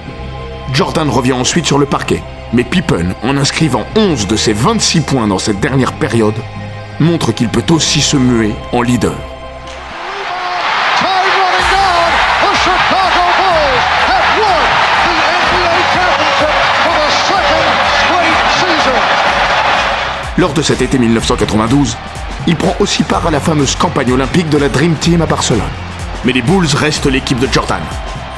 Jordan 0.73 1.09
revient 1.09 1.35
ensuite 1.35 1.67
sur 1.67 1.79
le 1.79 1.87
parquet, 1.87 2.21
mais 2.53 2.65
Pippen, 2.65 3.15
en 3.23 3.37
inscrivant 3.37 3.87
11 3.95 4.27
de 4.27 4.35
ses 4.35 4.53
26 4.53 5.03
points 5.03 5.29
dans 5.29 5.39
cette 5.39 5.61
dernière 5.61 5.93
période, 5.93 6.35
montre 6.99 7.31
qu'il 7.31 7.51
peut 7.51 7.73
aussi 7.73 8.01
se 8.01 8.17
muer 8.17 8.51
en 8.73 8.83
leader. 8.83 9.34
Lors 20.37 20.53
de 20.53 20.63
cet 20.63 20.83
été 20.83 20.99
1992, 20.99 21.97
il 22.49 22.57
prend 22.57 22.75
aussi 22.81 23.05
part 23.05 23.27
à 23.27 23.31
la 23.31 23.39
fameuse 23.39 23.77
campagne 23.77 24.13
olympique 24.13 24.49
de 24.49 24.59
la 24.59 24.69
Dream 24.69 24.97
Team 24.97 25.23
à 25.23 25.27
Barcelone. 25.27 25.63
Mais 26.25 26.33
les 26.33 26.43
Bulls 26.43 26.67
restent 26.75 27.07
l'équipe 27.07 27.39
de 27.39 27.49
Jordan. 27.53 27.83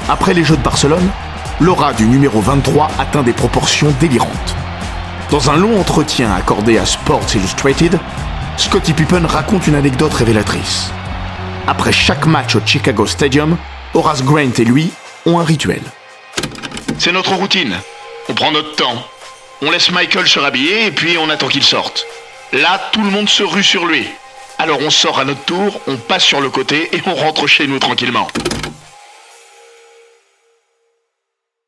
Après 0.09 0.35
les 0.35 0.45
Jeux 0.45 0.59
de 0.59 0.63
Barcelone, 0.63 1.09
l'aura 1.59 1.95
du 1.95 2.07
numéro 2.07 2.41
23 2.41 2.91
atteint 2.99 3.23
des 3.23 3.33
proportions 3.33 3.95
délirantes. 3.99 4.55
Dans 5.31 5.51
un 5.51 5.57
long 5.57 5.81
entretien 5.81 6.31
accordé 6.35 6.77
à 6.77 6.85
Sports 6.85 7.35
Illustrated, 7.35 7.99
Scottie 8.59 8.93
Pippen 8.93 9.27
raconte 9.27 9.67
une 9.67 9.75
anecdote 9.75 10.13
révélatrice. 10.13 10.91
Après 11.67 11.93
chaque 11.93 12.27
match 12.27 12.57
au 12.57 12.61
Chicago 12.65 13.07
Stadium, 13.07 13.57
Horace 13.95 14.23
Grant 14.23 14.53
et 14.59 14.65
lui 14.65 14.91
ont 15.25 15.41
un 15.41 15.45
rituel. 15.45 15.81
C'est 16.99 17.13
notre 17.13 17.35
routine. 17.35 17.75
On 18.29 18.35
prend 18.35 18.53
notre 18.53 18.77
temps. 18.77 19.03
On 19.63 19.71
laisse 19.71 19.91
Michael 19.91 20.29
se 20.29 20.39
rhabiller 20.39 20.87
et 20.87 20.91
puis 20.91 21.17
on 21.19 21.31
attend 21.31 21.49
qu'il 21.49 21.63
sorte. 21.65 22.07
Là, 22.53 22.91
tout 22.93 23.03
le 23.03 23.11
monde 23.11 23.29
se 23.29 23.43
rue 23.43 23.63
sur 23.65 23.87
lui. 23.87 24.07
Alors 24.59 24.81
on 24.81 24.91
sort 24.91 25.19
à 25.19 25.25
notre 25.25 25.45
tour, 25.45 25.81
on 25.87 25.97
passe 25.97 26.25
sur 26.25 26.41
le 26.41 26.51
côté 26.51 26.89
et 26.97 27.03
on 27.07 27.15
rentre 27.15 27.47
chez 27.47 27.67
nous 27.67 27.79
tranquillement. 27.79 28.29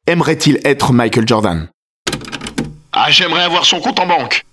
Aimerait-il 0.07 0.61
être 0.65 0.93
Michael 0.93 1.29
Jordan? 1.29 1.69
Ah, 2.93 3.11
j'aimerais 3.11 3.43
avoir 3.43 3.67
son 3.67 3.81
compte 3.81 4.01
en 4.01 4.07
banque. 4.07 4.45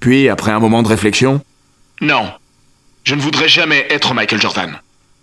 Puis, 0.00 0.28
après 0.28 0.52
un 0.52 0.60
moment 0.60 0.82
de 0.82 0.88
réflexion, 0.88 1.42
Non. 2.00 2.32
Je 3.02 3.14
ne 3.14 3.20
voudrais 3.20 3.48
jamais 3.48 3.86
être 3.90 4.14
Michael 4.14 4.40
Jordan. 4.40 4.80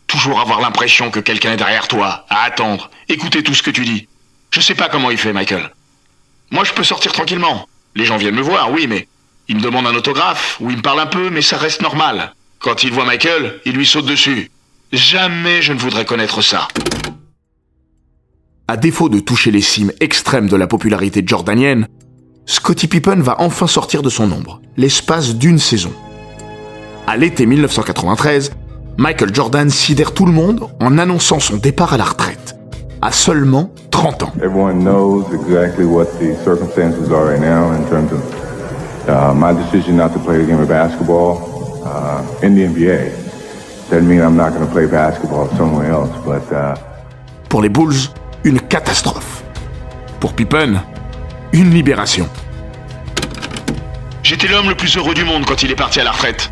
Toujours 0.07 0.39
avoir 0.39 0.61
l'impression 0.61 1.09
que 1.09 1.19
quelqu'un 1.19 1.53
est 1.53 1.57
derrière 1.57 1.87
toi, 1.87 2.25
à 2.29 2.43
attendre, 2.43 2.91
écouter 3.07 3.43
tout 3.43 3.53
ce 3.53 3.63
que 3.63 3.71
tu 3.71 3.85
dis. 3.85 4.07
Je 4.51 4.59
sais 4.59 4.75
pas 4.75 4.89
comment 4.89 5.09
il 5.09 5.17
fait, 5.17 5.33
Michael. 5.33 5.71
Moi, 6.51 6.63
je 6.63 6.73
peux 6.73 6.83
sortir 6.83 7.11
tranquillement. 7.11 7.67
Les 7.95 8.05
gens 8.05 8.17
viennent 8.17 8.35
me 8.35 8.41
voir, 8.41 8.71
oui, 8.71 8.85
mais 8.87 9.07
ils 9.47 9.55
me 9.55 9.61
demandent 9.61 9.87
un 9.87 9.95
autographe, 9.95 10.57
ou 10.59 10.69
ils 10.69 10.77
me 10.77 10.81
parlent 10.81 10.99
un 10.99 11.07
peu, 11.07 11.29
mais 11.29 11.41
ça 11.41 11.57
reste 11.57 11.81
normal. 11.81 12.33
Quand 12.59 12.83
ils 12.83 12.91
voient 12.91 13.05
Michael, 13.05 13.59
ils 13.65 13.73
lui 13.73 13.85
sautent 13.85 14.05
dessus. 14.05 14.51
Jamais 14.91 15.61
je 15.61 15.73
ne 15.73 15.79
voudrais 15.79 16.05
connaître 16.05 16.41
ça. 16.41 16.67
à 18.67 18.77
défaut 18.77 19.09
de 19.09 19.19
toucher 19.19 19.51
les 19.51 19.59
cimes 19.61 19.91
extrêmes 19.99 20.47
de 20.47 20.55
la 20.55 20.65
popularité 20.65 21.21
jordanienne, 21.25 21.87
Scottie 22.45 22.87
Pippen 22.87 23.21
va 23.21 23.35
enfin 23.39 23.67
sortir 23.67 24.01
de 24.01 24.09
son 24.09 24.31
ombre, 24.31 24.61
l'espace 24.77 25.35
d'une 25.35 25.59
saison. 25.59 25.91
À 27.05 27.17
l'été 27.17 27.45
1993, 27.45 28.51
Michael 28.97 29.35
Jordan 29.35 29.69
sidère 29.69 30.13
tout 30.13 30.25
le 30.25 30.31
monde 30.31 30.69
en 30.79 30.97
annonçant 30.97 31.41
son 31.41 31.57
départ 31.57 31.93
à 31.93 31.97
la 31.97 32.05
retraite, 32.05 32.55
à 33.01 33.11
seulement 33.11 33.71
30 33.89 34.23
ans. 34.23 34.31
Everyone 34.41 34.83
knows 34.83 35.25
exactly 35.33 35.85
what 35.85 36.05
the 36.19 36.35
circumstances 36.43 37.11
are 37.11 37.25
right 37.25 37.41
now 37.41 37.71
in 37.73 37.83
terms 37.89 38.11
of 38.11 38.21
uh, 39.09 39.33
my 39.33 39.53
decision 39.53 39.97
not 39.97 40.13
to 40.13 40.19
play 40.19 40.37
the 40.37 40.45
game 40.45 40.59
of 40.59 40.67
basketball 40.67 41.37
uh, 41.83 42.45
in 42.45 42.55
the 42.55 42.65
NBA. 42.65 43.11
Doesn't 43.89 44.07
mean 44.07 44.21
I'm 44.21 44.37
not 44.37 44.53
going 44.53 44.65
to 44.65 44.71
play 44.71 44.85
basketball 44.85 45.49
somewhere 45.57 45.91
else, 45.91 46.11
but 46.25 46.43
uh, 46.53 46.75
Pour 47.49 47.61
les 47.61 47.69
Bulls, 47.69 48.09
une 48.45 48.61
catastrophe. 48.61 49.43
Pour 50.19 50.33
Pippen, 50.33 50.81
une 51.51 51.71
libération. 51.71 52.29
J'étais 54.23 54.47
l'homme 54.47 54.69
le 54.69 54.75
plus 54.75 54.95
heureux 54.95 55.13
du 55.13 55.25
monde 55.25 55.45
quand 55.45 55.63
il 55.63 55.71
est 55.71 55.75
parti 55.75 55.99
à 55.99 56.03
la 56.03 56.11
retraite. 56.11 56.51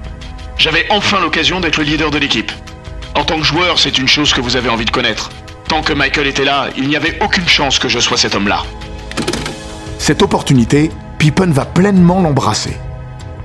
J'avais 0.58 0.86
enfin 0.90 1.22
l'occasion 1.22 1.62
d'être 1.62 1.78
le 1.78 1.86
leader 1.86 2.12
de 2.12 2.18
l'équipe. 2.18 2.52
En 3.16 3.24
tant 3.24 3.38
que 3.38 3.46
joueur, 3.46 3.80
c'est 3.80 3.98
une 3.98 4.10
chose 4.10 4.34
que 4.34 4.42
vous 4.42 4.58
avez 4.58 4.68
envie 4.68 4.84
de 4.84 4.92
connaître. 4.92 5.30
Tant 5.70 5.84
que 5.84 5.94
Michael 5.94 6.26
était 6.26 6.46
là, 6.46 6.70
il 6.76 6.88
n'y 6.88 6.96
avait 6.96 7.20
aucune 7.22 7.48
chance 7.48 7.78
que 7.78 7.88
je 7.88 8.00
sois 8.00 8.18
cet 8.18 8.34
homme-là. 8.34 8.64
Cette 10.00 10.24
opportunité, 10.24 10.90
Pippen 11.20 11.52
va 11.52 11.64
pleinement 11.64 12.20
l'embrasser. 12.22 12.76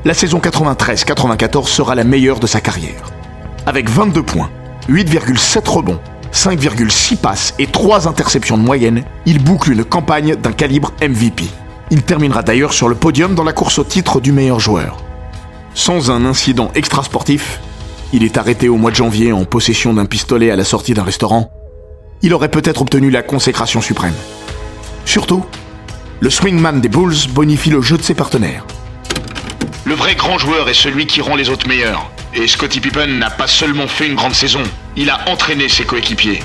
La 0.07 0.15
saison 0.15 0.39
93-94 0.39 1.67
sera 1.67 1.95
la 1.95 2.03
meilleure 2.03 2.41
de 2.41 2.47
sa 2.47 2.63
carrière. 2.63 3.13
Avec 3.67 3.91
22 3.91 4.23
points, 4.23 4.49
8,7 4.89 5.69
rebonds, 5.69 6.01
5,6 6.33 7.19
passes 7.19 7.53
et 7.59 7.67
3 7.67 8.09
interceptions 8.09 8.57
de 8.57 8.63
moyenne, 8.63 9.05
il 9.27 9.45
boucle 9.45 9.73
une 9.73 9.85
campagne 9.85 10.35
d'un 10.35 10.53
calibre 10.53 10.95
MVP. 11.03 11.45
Il 11.91 12.05
terminera 12.05 12.43
d'ailleurs 12.43 12.73
sur 12.73 12.89
le 12.89 12.95
podium 12.95 13.35
dans 13.35 13.45
la 13.45 13.53
course 13.53 13.79
au 13.79 13.85
titre 13.85 14.23
du 14.23 14.33
meilleur 14.33 14.61
joueur. 14.61 14.97
Sans 15.75 16.11
un 16.11 16.25
incident 16.25 16.71
extrasportif, 16.75 17.61
il 18.15 18.25
est 18.25 18.39
arrêté 18.39 18.71
au 18.71 18.79
mois 18.79 18.93
de 18.93 18.97
janvier 18.97 19.31
en 19.35 19.45
possession 19.45 19.93
d'un 19.93 20.07
pistolet 20.07 20.51
à 20.51 20.57
la 20.57 20.65
sortie 20.65 20.95
d'un 20.95 21.03
restaurant. 21.03 21.51
Il 22.25 22.33
aurait 22.33 22.49
peut-être 22.49 22.81
obtenu 22.81 23.11
la 23.11 23.23
consécration 23.23 23.83
suprême. 23.83 24.15
Surtout, 25.05 25.45
le 26.21 26.31
swingman 26.31 26.81
des 26.81 26.89
Bulls 26.89 27.29
bonifie 27.29 27.69
le 27.69 27.83
jeu 27.83 27.99
de 27.99 28.03
ses 28.03 28.15
partenaires. 28.15 28.65
Le 29.85 29.93
vrai 29.93 30.15
grand 30.15 30.39
joueur 30.39 30.71
est 30.71 30.75
celui 30.75 31.07
qui 31.07 31.21
rend 31.21 31.37
les 31.37 31.51
autres 31.51 31.69
meilleurs. 31.69 32.11
Et 32.33 32.49
Scottie 32.49 32.81
Pippen 32.81 33.19
n'a 33.19 33.29
pas 33.29 33.47
seulement 33.47 33.87
fait 33.87 34.07
une 34.07 34.15
grande 34.15 34.33
saison, 34.33 34.63
il 34.97 35.11
a 35.11 35.21
entraîné 35.29 35.69
ses 35.69 35.85
coéquipiers. 35.85 36.43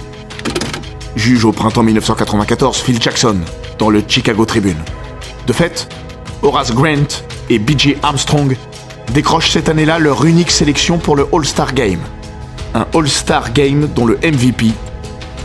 Juge 1.15 1.45
au 1.45 1.53
printemps 1.53 1.83
1994 1.83 2.81
Phil 2.81 3.01
Jackson 3.01 3.37
dans 3.77 3.89
le 3.89 4.03
Chicago 4.05 4.43
Tribune. 4.43 4.83
De 5.47 5.53
fait, 5.53 5.87
Horace 6.41 6.73
Grant 6.73 7.23
et 7.49 7.57
B.J. 7.57 7.95
Armstrong 8.03 8.57
décrochent 9.13 9.51
cette 9.51 9.69
année-là 9.69 9.97
leur 9.97 10.25
unique 10.25 10.51
sélection 10.51 10.97
pour 10.97 11.15
le 11.15 11.25
All-Star 11.31 11.73
Game. 11.73 12.01
Un 12.73 12.85
All-Star 12.93 13.53
Game 13.53 13.87
dont 13.95 14.05
le 14.05 14.17
MVP 14.17 14.73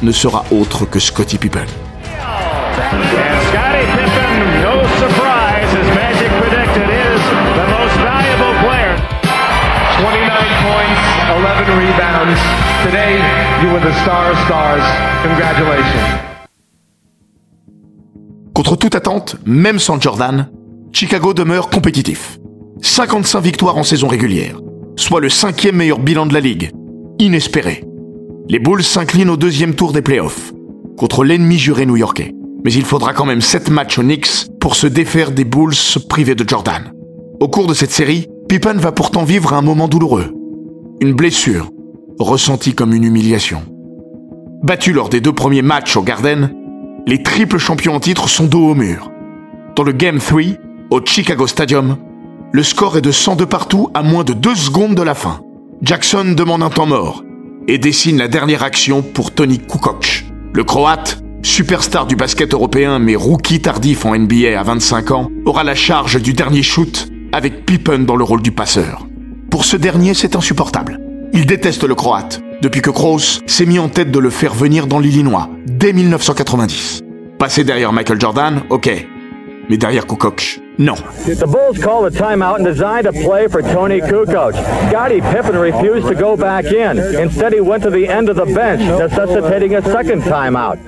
ne 0.05 0.13
sera 0.13 0.45
autre 0.51 0.85
que 0.85 1.01
Scottie 1.01 1.39
Pippen. 1.39 1.65
And 1.65 3.03
Scottie 3.49 3.89
Pippen, 3.97 4.35
no 4.63 4.85
surprise, 5.01 5.71
as 5.73 5.89
Magic 5.95 6.31
predicted, 6.41 6.89
is 6.91 7.23
the 7.57 7.67
most 7.73 7.97
valuable 8.05 8.53
player. 8.61 8.95
29 9.99 10.29
points, 10.63 11.01
11 11.33 11.71
rebounds. 11.81 12.41
Today, 12.85 13.17
you 13.63 13.71
were 13.73 13.81
the 13.81 13.95
star 14.03 14.31
of 14.31 14.39
stars. 14.45 14.85
Congratulations. 15.23 16.21
Contre 18.55 18.77
toute 18.77 18.95
attente, 18.95 19.37
même 19.47 19.79
sans 19.79 20.01
Jordan, 20.01 20.51
Chicago 20.93 21.33
demeure 21.33 21.71
compétitif. 21.71 22.39
55 22.83 23.41
victoires 23.41 23.79
en 23.79 23.83
saison 23.83 24.09
régulière, 24.09 24.59
soit 24.97 25.21
le 25.21 25.31
cinquième 25.31 25.77
meilleur 25.77 25.99
bilan 25.99 26.27
de 26.27 26.35
la 26.35 26.41
ligue. 26.41 26.71
Inespéré. 27.19 27.85
Les 28.47 28.59
Bulls 28.59 28.83
s'inclinent 28.83 29.31
au 29.31 29.39
deuxième 29.39 29.75
tour 29.75 29.95
des 29.95 30.03
playoffs, 30.03 30.53
contre 30.99 31.25
l'ennemi 31.25 31.57
juré 31.57 31.87
new-yorkais. 31.87 32.35
Mais 32.63 32.75
il 32.75 32.85
faudra 32.85 33.15
quand 33.15 33.25
même 33.25 33.41
7 33.41 33.71
matchs 33.71 33.99
aux 33.99 34.03
Knicks 34.03 34.49
pour 34.61 34.77
se 34.77 34.87
défaire 34.87 35.33
des 35.33 35.45
Bulls 35.45 35.73
privés 36.11 36.35
de 36.35 36.47
Jordan. 36.47 36.93
Au 37.41 37.49
cours 37.49 37.67
de 37.67 37.73
cette 37.73 37.91
série, 37.91 38.29
Pippen 38.47 38.75
va 38.75 38.93
pourtant 38.93 39.25
vivre 39.25 39.55
un 39.55 39.63
moment 39.63 39.89
douloureux. 39.89 40.35
Une 41.01 41.15
blessure, 41.15 41.71
ressentie 42.19 42.75
comme 42.75 42.93
une 42.93 43.05
humiliation. 43.05 43.63
Battu 44.63 44.93
lors 44.93 45.09
des 45.09 45.23
deux 45.23 45.33
premiers 45.33 45.63
matchs 45.63 45.97
au 45.97 46.03
Garden, 46.03 46.55
les 47.07 47.23
triples 47.23 47.57
champions 47.57 47.95
en 47.95 48.01
titre 48.01 48.29
sont 48.29 48.45
dos 48.45 48.69
au 48.69 48.75
mur. 48.75 49.11
Dans 49.75 49.85
le 49.85 49.93
Game 49.93 50.19
3, 50.19 50.43
au 50.91 51.01
Chicago 51.03 51.47
Stadium, 51.47 51.97
le 52.53 52.63
score 52.63 52.99
est 52.99 53.03
de 53.03 53.11
102 53.11 53.47
partout 53.47 53.89
à 53.95 54.03
moins 54.03 54.23
de 54.23 54.35
2 54.35 54.55
secondes 54.55 54.95
de 54.95 55.03
la 55.03 55.15
fin. 55.15 55.41
Jackson 55.81 56.35
demande 56.37 56.63
un 56.63 56.71
temps 56.71 56.87
mort 56.87 57.25
et 57.69 57.79
dessine 57.79 58.19
la 58.19 58.29
dernière 58.29 58.63
action 58.63 59.03
pour 59.03 59.33
Tony 59.33 59.59
Kukoc. 59.59 60.25
Le 60.53 60.65
Croate, 60.65 61.23
superstar 61.43 62.07
du 62.07 62.17
basket 62.17 62.53
européen 62.55 62.99
mais 62.99 63.17
rookie 63.17 63.61
tardif 63.61 64.05
en 64.05 64.17
NBA 64.17 64.59
à 64.59 64.63
25 64.63 65.11
ans, 65.11 65.31
aura 65.45 65.65
la 65.65 65.75
charge 65.75 66.21
du 66.21 66.33
dernier 66.33 66.63
shoot 66.63 67.09
avec 67.33 67.65
Pippen 67.67 68.01
dans 68.01 68.17
le 68.17 68.25
rôle 68.25 68.43
du 68.43 68.53
passeur. 68.53 69.07
Pour 69.51 69.65
ce 69.65 69.77
dernier, 69.77 70.15
c'est 70.15 70.37
insupportable. 70.37 71.01
Il 71.33 71.47
déteste 71.47 71.85
le 71.85 71.95
Croate, 71.95 72.41
depuis 72.63 72.81
que 72.81 72.91
Krause 72.91 73.43
s'est 73.47 73.67
mis 73.67 73.79
en 73.79 73.89
tête 73.89 74.11
de 74.11 74.19
le 74.19 74.31
faire 74.31 74.55
venir 74.55 74.87
dans 74.87 74.99
l'Illinois, 75.01 75.51
dès 75.67 75.93
1990. 75.93 77.03
Passer 77.39 77.65
derrière 77.65 77.93
Michael 77.93 78.21
Jordan, 78.21 78.63
ok. 78.71 78.91
Mais 79.69 79.77
derrière 79.77 80.07
Kukoc, 80.07 80.61
Non. 80.79 80.97
The 81.25 81.47
Bulls 81.47 81.79
called 81.79 82.07
a 82.07 82.11
timeout 82.11 82.57
and 82.57 82.65
designed 82.65 83.07
a 83.07 83.13
play 83.13 83.47
for 83.49 83.63
Tony 83.63 84.01
Kukoc? 84.01 84.55
Scottie 84.91 85.21
Pippen 85.21 85.57
refused 85.57 86.09
to 86.09 86.15
go 86.15 86.37
back 86.37 86.65
in. 86.65 86.99
Instead, 87.21 87.53
he 87.53 87.61
went 87.61 87.83
to 87.85 87.91
the 87.91 88.09
end 88.09 88.29
of 88.29 88.37
the 88.37 88.53
bench, 88.53 88.81
necessitating 88.81 89.77
a 89.77 89.83
second 89.83 90.23
timeout. 90.23 90.79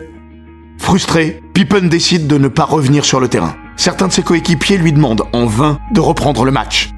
Frustré, 0.78 1.40
Pippen 1.54 1.88
décide 1.88 2.26
de 2.26 2.36
ne 2.36 2.48
pas 2.48 2.64
revenir 2.64 3.04
sur 3.04 3.20
le 3.20 3.28
terrain. 3.28 3.54
Certains 3.76 4.08
de 4.08 4.12
ses 4.12 4.22
coéquipiers 4.22 4.78
lui 4.78 4.92
demandent 4.92 5.22
en 5.32 5.46
vain 5.46 5.78
de 5.92 6.00
reprendre 6.00 6.44
le 6.44 6.50
match. 6.50 6.90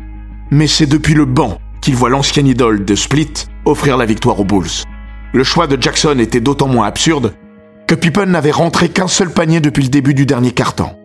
Mais 0.50 0.66
c'est 0.66 0.86
depuis 0.86 1.14
le 1.14 1.26
banc 1.26 1.58
qu'il 1.82 1.94
voit 1.94 2.08
l'ancien 2.08 2.44
idole 2.44 2.84
de 2.84 2.94
Split 2.94 3.32
offrir 3.66 3.96
la 3.98 4.06
victoire 4.06 4.40
aux 4.40 4.44
Bulls. 4.44 4.84
Le 5.34 5.44
choix 5.44 5.66
de 5.66 5.80
Jackson 5.80 6.18
était 6.18 6.40
d'autant 6.40 6.68
moins 6.68 6.86
absurde 6.86 7.34
que 7.86 7.94
Pippen 7.94 8.26
n'avait 8.26 8.50
rentré 8.50 8.88
qu'un 8.88 9.08
seul 9.08 9.30
panier 9.30 9.60
depuis 9.60 9.82
le 9.82 9.88
début 9.90 10.14
du 10.14 10.26
dernier 10.26 10.52
quart-temps. 10.52 10.98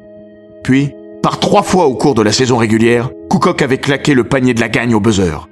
Puis, 0.63 0.93
par 1.23 1.39
trois 1.39 1.63
fois 1.63 1.85
au 1.85 1.95
cours 1.95 2.15
de 2.15 2.21
la 2.21 2.33
saison 2.33 2.57
régulière, 2.57 3.09
Kukoc 3.31 3.61
avait 3.61 3.79
claqué 3.79 4.13
le 4.13 4.25
panier 4.25 4.53
de 4.53 4.59
la 4.59 4.67
gagne 4.67 4.93
au 4.93 4.99
buzzer. 4.99 5.47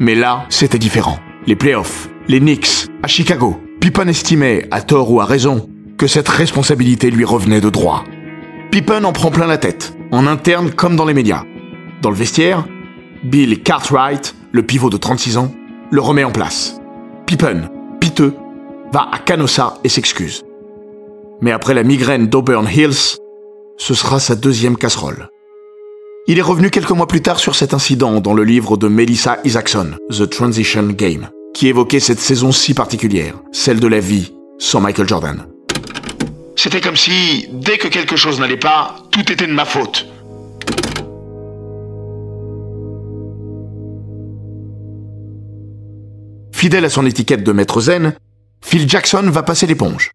Mais 0.00 0.14
là, 0.14 0.46
c'était 0.48 0.78
différent. 0.78 1.18
Les 1.46 1.56
playoffs, 1.56 2.08
les 2.26 2.40
Knicks, 2.40 2.88
à 3.02 3.06
Chicago, 3.06 3.60
Pippen 3.80 4.08
estimait, 4.08 4.66
à 4.70 4.80
tort 4.80 5.12
ou 5.12 5.20
à 5.20 5.26
raison, 5.26 5.68
que 5.98 6.06
cette 6.06 6.28
responsabilité 6.28 7.10
lui 7.10 7.24
revenait 7.24 7.60
de 7.60 7.68
droit. 7.68 8.02
Pippen 8.70 9.04
en 9.04 9.12
prend 9.12 9.30
plein 9.30 9.46
la 9.46 9.58
tête, 9.58 9.94
en 10.10 10.26
interne 10.26 10.70
comme 10.70 10.96
dans 10.96 11.04
les 11.04 11.14
médias. 11.14 11.44
Dans 12.00 12.10
le 12.10 12.16
vestiaire, 12.16 12.66
Bill 13.22 13.62
Cartwright, 13.62 14.34
le 14.52 14.62
pivot 14.62 14.88
de 14.88 14.96
36 14.96 15.36
ans, 15.36 15.52
le 15.90 16.00
remet 16.00 16.24
en 16.24 16.32
place. 16.32 16.80
Pippen, 17.26 17.68
piteux, 18.00 18.34
va 18.90 19.06
à 19.12 19.18
Canossa 19.18 19.74
et 19.84 19.90
s'excuse. 19.90 20.44
Mais 21.42 21.52
après 21.52 21.74
la 21.74 21.82
migraine 21.82 22.26
d'Auburn 22.26 22.66
Hills, 22.66 23.18
ce 23.76 23.94
sera 23.94 24.20
sa 24.20 24.34
deuxième 24.34 24.76
casserole. 24.76 25.28
Il 26.26 26.38
est 26.38 26.42
revenu 26.42 26.70
quelques 26.70 26.90
mois 26.90 27.06
plus 27.06 27.22
tard 27.22 27.38
sur 27.38 27.54
cet 27.54 27.74
incident 27.74 28.20
dans 28.20 28.34
le 28.34 28.44
livre 28.44 28.76
de 28.76 28.88
Melissa 28.88 29.38
Isaacson, 29.44 29.92
The 30.10 30.28
Transition 30.28 30.86
Game, 30.88 31.28
qui 31.52 31.68
évoquait 31.68 32.00
cette 32.00 32.20
saison 32.20 32.52
si 32.52 32.72
particulière, 32.72 33.34
celle 33.52 33.80
de 33.80 33.86
la 33.86 34.00
vie 34.00 34.32
sans 34.58 34.80
Michael 34.80 35.08
Jordan. 35.08 35.46
C'était 36.56 36.80
comme 36.80 36.96
si, 36.96 37.48
dès 37.52 37.76
que 37.76 37.88
quelque 37.88 38.16
chose 38.16 38.40
n'allait 38.40 38.56
pas, 38.56 38.96
tout 39.10 39.30
était 39.30 39.46
de 39.46 39.52
ma 39.52 39.64
faute. 39.64 40.06
Fidèle 46.52 46.86
à 46.86 46.90
son 46.90 47.04
étiquette 47.04 47.44
de 47.44 47.52
maître 47.52 47.82
zen, 47.82 48.14
Phil 48.62 48.88
Jackson 48.88 49.28
va 49.30 49.42
passer 49.42 49.66
l'éponge. 49.66 50.12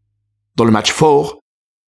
Dans 0.56 0.64
le 0.64 0.72
match 0.72 0.92
4, 0.92 1.38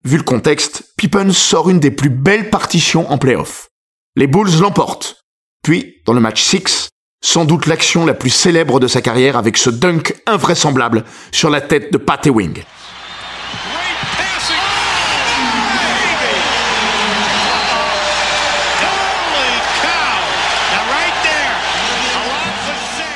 vu 0.06 0.18
le 0.18 0.24
contexte, 0.24 0.81
Pippen 1.02 1.34
sort 1.34 1.68
une 1.68 1.80
des 1.80 1.90
plus 1.90 2.12
belles 2.12 2.52
partitions 2.52 3.12
en 3.12 3.18
playoff. 3.18 3.70
Les 4.16 4.28
Bulls 4.28 4.60
l'emportent. 4.60 5.24
Puis, 5.64 5.96
dans 6.06 6.14
le 6.14 6.20
match 6.20 6.44
6, 6.44 6.90
sans 7.26 7.44
doute 7.44 7.66
l'action 7.66 8.06
la 8.06 8.14
plus 8.14 8.30
célèbre 8.30 8.80
de 8.80 8.86
sa 8.86 9.02
carrière 9.02 9.36
avec 9.36 9.58
ce 9.58 9.72
dunk 9.72 10.14
invraisemblable 10.28 11.04
sur 11.32 11.50
la 11.50 11.60
tête 11.60 11.92
de 11.92 11.98
Pat 11.98 12.24
Ewing. 12.28 12.62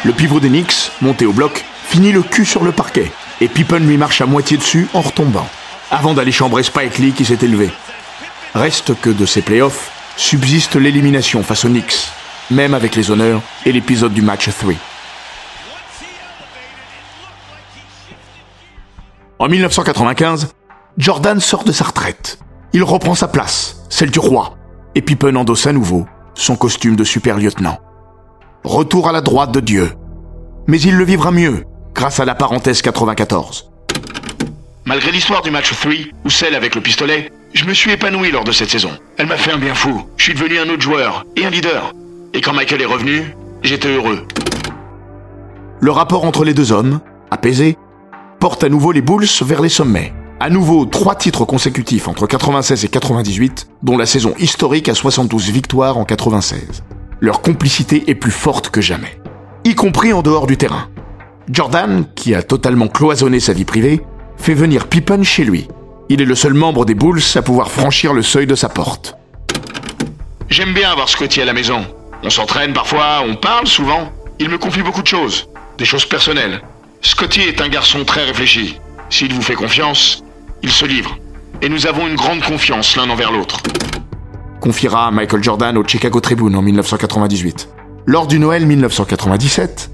Le 0.03 0.11
pivot 0.11 0.39
des 0.39 0.49
Knicks, 0.49 0.91
monté 1.01 1.27
au 1.27 1.33
bloc, 1.33 1.63
finit 1.83 2.11
le 2.11 2.23
cul 2.23 2.45
sur 2.45 2.63
le 2.63 2.71
parquet 2.71 3.11
et 3.41 3.47
Pippen 3.47 3.77
lui 3.77 3.97
marche 3.97 4.21
à 4.21 4.25
moitié 4.25 4.57
dessus 4.57 4.87
en 4.95 5.01
retombant, 5.01 5.47
avant 5.95 6.13
d'aller 6.13 6.33
chambrer 6.33 6.61
Spike 6.61 6.97
Lee 6.97 7.13
qui 7.13 7.23
s'est 7.23 7.39
élevé. 7.41 7.69
Reste 8.53 8.99
que 8.99 9.09
de 9.09 9.25
ces 9.25 9.41
playoffs 9.41 9.91
subsiste 10.17 10.75
l'élimination 10.75 11.41
face 11.41 11.63
aux 11.63 11.69
Knicks, 11.69 12.09
même 12.51 12.73
avec 12.73 12.95
les 12.95 13.11
honneurs 13.11 13.41
et 13.65 13.71
l'épisode 13.71 14.13
du 14.13 14.21
match 14.21 14.49
3. 14.49 14.73
En 19.39 19.47
1995, 19.47 20.49
Jordan 20.97 21.39
sort 21.39 21.63
de 21.63 21.71
sa 21.71 21.85
retraite. 21.85 22.39
Il 22.73 22.83
reprend 22.83 23.15
sa 23.15 23.29
place, 23.29 23.77
celle 23.89 24.11
du 24.11 24.19
roi, 24.19 24.57
et 24.95 25.01
Pippen 25.01 25.37
endosse 25.37 25.65
à 25.65 25.71
nouveau 25.71 26.05
son 26.33 26.57
costume 26.57 26.97
de 26.97 27.05
super 27.05 27.37
lieutenant 27.37 27.79
retour 28.65 29.07
à 29.07 29.11
la 29.11 29.21
droite 29.21 29.51
de 29.51 29.59
Dieu. 29.59 29.91
Mais 30.67 30.81
il 30.81 30.97
le 30.97 31.05
vivra 31.05 31.31
mieux, 31.31 31.63
grâce 31.93 32.19
à 32.19 32.25
la 32.25 32.33
parenthèse 32.33 32.81
94. 32.81 33.74
Malgré 34.85 35.11
l'histoire 35.11 35.41
du 35.41 35.51
match 35.51 35.71
3, 35.71 35.91
ou 36.25 36.29
celle 36.29 36.55
avec 36.55 36.75
le 36.75 36.81
pistolet, 36.81 37.31
je 37.53 37.65
me 37.65 37.73
suis 37.73 37.91
épanoui 37.91 38.31
lors 38.31 38.43
de 38.43 38.51
cette 38.51 38.69
saison. 38.69 38.91
Elle 39.17 39.27
m'a 39.27 39.37
fait 39.37 39.51
un 39.51 39.57
bien 39.57 39.73
fou. 39.73 40.03
Je 40.17 40.23
suis 40.23 40.33
devenu 40.33 40.59
un 40.59 40.69
autre 40.69 40.81
joueur 40.81 41.25
et 41.35 41.45
un 41.45 41.49
leader. 41.49 41.93
Et 42.33 42.41
quand 42.41 42.53
Michael 42.53 42.81
est 42.81 42.85
revenu, 42.85 43.35
j'étais 43.63 43.87
heureux. 43.87 44.27
Le 45.79 45.91
rapport 45.91 46.25
entre 46.25 46.43
les 46.43 46.53
deux 46.53 46.71
hommes, 46.71 46.99
apaisé, 47.31 47.77
porte 48.39 48.63
à 48.63 48.69
nouveau 48.69 48.91
les 48.91 49.01
Bulls 49.01 49.25
vers 49.41 49.61
les 49.61 49.69
sommets. 49.69 50.13
À 50.39 50.49
nouveau, 50.49 50.85
trois 50.85 51.15
titres 51.15 51.45
consécutifs 51.45 52.07
entre 52.07 52.27
96 52.27 52.85
et 52.85 52.89
98, 52.89 53.67
dont 53.81 53.97
la 53.97 54.05
saison 54.05 54.33
historique 54.37 54.89
à 54.89 54.93
72 54.93 55.49
victoires 55.49 55.97
en 55.97 56.05
96 56.05 56.83
leur 57.21 57.41
complicité 57.41 58.03
est 58.07 58.15
plus 58.15 58.31
forte 58.31 58.69
que 58.69 58.81
jamais, 58.81 59.19
y 59.63 59.73
compris 59.73 60.13
en 60.13 60.21
dehors 60.21 60.47
du 60.47 60.57
terrain. 60.57 60.89
Jordan, 61.49 62.05
qui 62.15 62.35
a 62.35 62.43
totalement 62.43 62.87
cloisonné 62.87 63.39
sa 63.39 63.53
vie 63.53 63.65
privée, 63.65 64.01
fait 64.37 64.53
venir 64.53 64.87
Pippen 64.87 65.23
chez 65.23 65.43
lui. 65.43 65.67
Il 66.09 66.21
est 66.21 66.25
le 66.25 66.35
seul 66.35 66.53
membre 66.53 66.85
des 66.85 66.93
Bulls 66.93 67.21
à 67.35 67.41
pouvoir 67.41 67.71
franchir 67.71 68.13
le 68.13 68.21
seuil 68.21 68.47
de 68.47 68.55
sa 68.55 68.69
porte. 68.69 69.15
J'aime 70.49 70.73
bien 70.73 70.91
avoir 70.91 71.09
Scotty 71.09 71.41
à 71.41 71.45
la 71.45 71.53
maison. 71.53 71.85
On 72.23 72.29
s'entraîne 72.29 72.73
parfois, 72.73 73.23
on 73.27 73.35
parle 73.35 73.67
souvent. 73.67 74.11
Il 74.39 74.49
me 74.49 74.57
confie 74.57 74.81
beaucoup 74.81 75.01
de 75.01 75.07
choses, 75.07 75.49
des 75.77 75.85
choses 75.85 76.05
personnelles. 76.05 76.61
Scotty 77.01 77.41
est 77.41 77.61
un 77.61 77.69
garçon 77.69 78.03
très 78.03 78.25
réfléchi. 78.25 78.79
S'il 79.09 79.33
vous 79.33 79.41
fait 79.41 79.55
confiance, 79.55 80.23
il 80.61 80.71
se 80.71 80.85
livre. 80.85 81.17
Et 81.61 81.69
nous 81.69 81.87
avons 81.87 82.07
une 82.07 82.15
grande 82.15 82.41
confiance 82.41 82.95
l'un 82.95 83.09
envers 83.09 83.31
l'autre 83.31 83.61
confiera 84.65 85.11
Michael 85.11 85.43
Jordan 85.43 85.77
au 85.77 85.87
Chicago 85.87 86.19
Tribune 86.19 86.55
en 86.55 86.63
1998. 86.63 87.69
Lors 88.07 88.25
du 88.25 88.39
Noël 88.39 88.65
1997, 88.65 89.91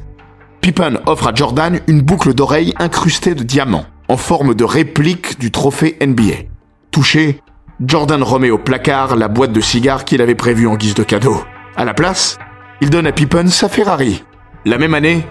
Pippen 0.61 0.97
offre 1.07 1.27
à 1.27 1.33
Jordan 1.35 1.81
une 1.87 2.01
boucle 2.01 2.33
d'oreille 2.33 2.73
incrustée 2.79 3.35
de 3.35 3.43
diamants, 3.43 3.83
en 4.11 4.17
forme 4.17 4.55
de 4.55 4.65
réplique 4.65 5.39
du 5.39 5.51
trophée 5.51 5.97
NBA. 6.05 6.43
Touché, 6.91 7.39
Jordan 7.79 8.21
remet 8.21 8.49
au 8.49 8.57
placard 8.57 9.15
la 9.15 9.29
boîte 9.29 9.53
de 9.53 9.61
cigares 9.61 10.03
qu'il 10.03 10.21
avait 10.21 10.35
prévue 10.35 10.67
en 10.67 10.75
guise 10.75 10.95
de 10.95 11.03
cadeau. 11.03 11.41
À 11.77 11.85
la 11.85 11.93
place, 11.93 12.37
il 12.81 12.89
donne 12.89 13.07
à 13.07 13.13
Pippen 13.13 13.47
sa 13.47 13.69
Ferrari. 13.69 14.25
La 14.65 14.77
même 14.77 14.95
année, 14.95 15.25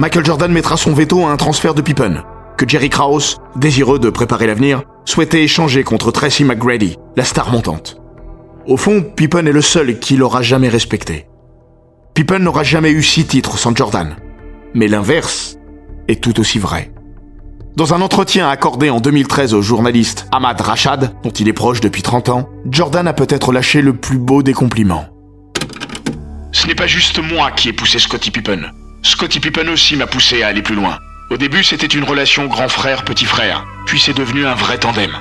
Michael 0.00 0.24
Jordan 0.24 0.50
mettra 0.50 0.76
son 0.76 0.92
veto 0.92 1.24
à 1.24 1.30
un 1.30 1.36
transfert 1.36 1.72
de 1.72 1.82
Pippen, 1.82 2.24
que 2.56 2.68
Jerry 2.68 2.90
Krause, 2.90 3.36
désireux 3.54 4.00
de 4.00 4.10
préparer 4.10 4.48
l'avenir, 4.48 4.82
souhaitait 5.04 5.44
échanger 5.44 5.84
contre 5.84 6.10
Tracy 6.10 6.42
McGrady, 6.42 6.96
la 7.14 7.22
star 7.22 7.52
montante. 7.52 8.02
Au 8.66 8.76
fond, 8.76 9.02
Pippen 9.02 9.46
est 9.46 9.52
le 9.52 9.62
seul 9.62 10.00
qui 10.00 10.16
l'aura 10.16 10.42
jamais 10.42 10.68
respecté. 10.68 11.28
Pippen 12.14 12.40
n'aura 12.40 12.64
jamais 12.64 12.90
eu 12.90 13.04
six 13.04 13.24
titres 13.26 13.56
sans 13.56 13.76
Jordan. 13.76 14.16
Mais 14.74 14.88
l'inverse 14.88 15.58
est 16.08 16.20
tout 16.20 16.40
aussi 16.40 16.58
vrai. 16.58 16.90
Dans 17.76 17.94
un 17.94 18.00
entretien 18.00 18.48
accordé 18.48 18.90
en 18.90 19.00
2013 19.00 19.54
au 19.54 19.62
journaliste 19.62 20.26
Ahmad 20.32 20.60
Rashad, 20.60 21.14
dont 21.22 21.30
il 21.30 21.48
est 21.48 21.52
proche 21.52 21.80
depuis 21.80 22.02
30 22.02 22.28
ans, 22.28 22.48
Jordan 22.68 23.06
a 23.06 23.12
peut-être 23.12 23.52
lâché 23.52 23.80
le 23.80 23.94
plus 23.94 24.18
beau 24.18 24.42
des 24.42 24.52
compliments. 24.52 25.06
Ce 26.52 26.66
n'est 26.66 26.74
pas 26.74 26.88
juste 26.88 27.20
moi 27.22 27.52
qui 27.52 27.68
ai 27.68 27.72
poussé 27.72 28.00
Scottie 28.00 28.32
Pippen. 28.32 28.72
Scottie 29.02 29.38
Pippen 29.38 29.68
aussi 29.68 29.96
m'a 29.96 30.08
poussé 30.08 30.42
à 30.42 30.48
aller 30.48 30.62
plus 30.62 30.74
loin. 30.74 30.98
Au 31.30 31.36
début, 31.36 31.62
c'était 31.62 31.86
une 31.86 32.02
relation 32.02 32.46
grand 32.46 32.68
frère-petit 32.68 33.24
frère, 33.24 33.64
puis 33.86 34.00
c'est 34.00 34.16
devenu 34.16 34.44
un 34.46 34.54
vrai 34.54 34.78
tandem. 34.78 35.12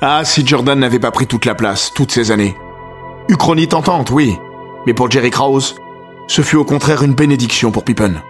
Ah, 0.00 0.24
si 0.24 0.46
Jordan 0.46 0.78
n'avait 0.78 1.00
pas 1.00 1.10
pris 1.10 1.26
toute 1.26 1.44
la 1.44 1.56
place, 1.56 1.92
toutes 1.92 2.12
ces 2.12 2.30
années. 2.30 2.56
Uchronie 3.28 3.66
tentante, 3.66 4.10
oui. 4.10 4.38
Mais 4.86 4.94
pour 4.94 5.10
Jerry 5.10 5.30
Krause, 5.30 5.74
ce 6.28 6.42
fut 6.42 6.56
au 6.56 6.64
contraire 6.64 7.02
une 7.02 7.14
bénédiction 7.14 7.72
pour 7.72 7.84
Pippen. 7.84 8.22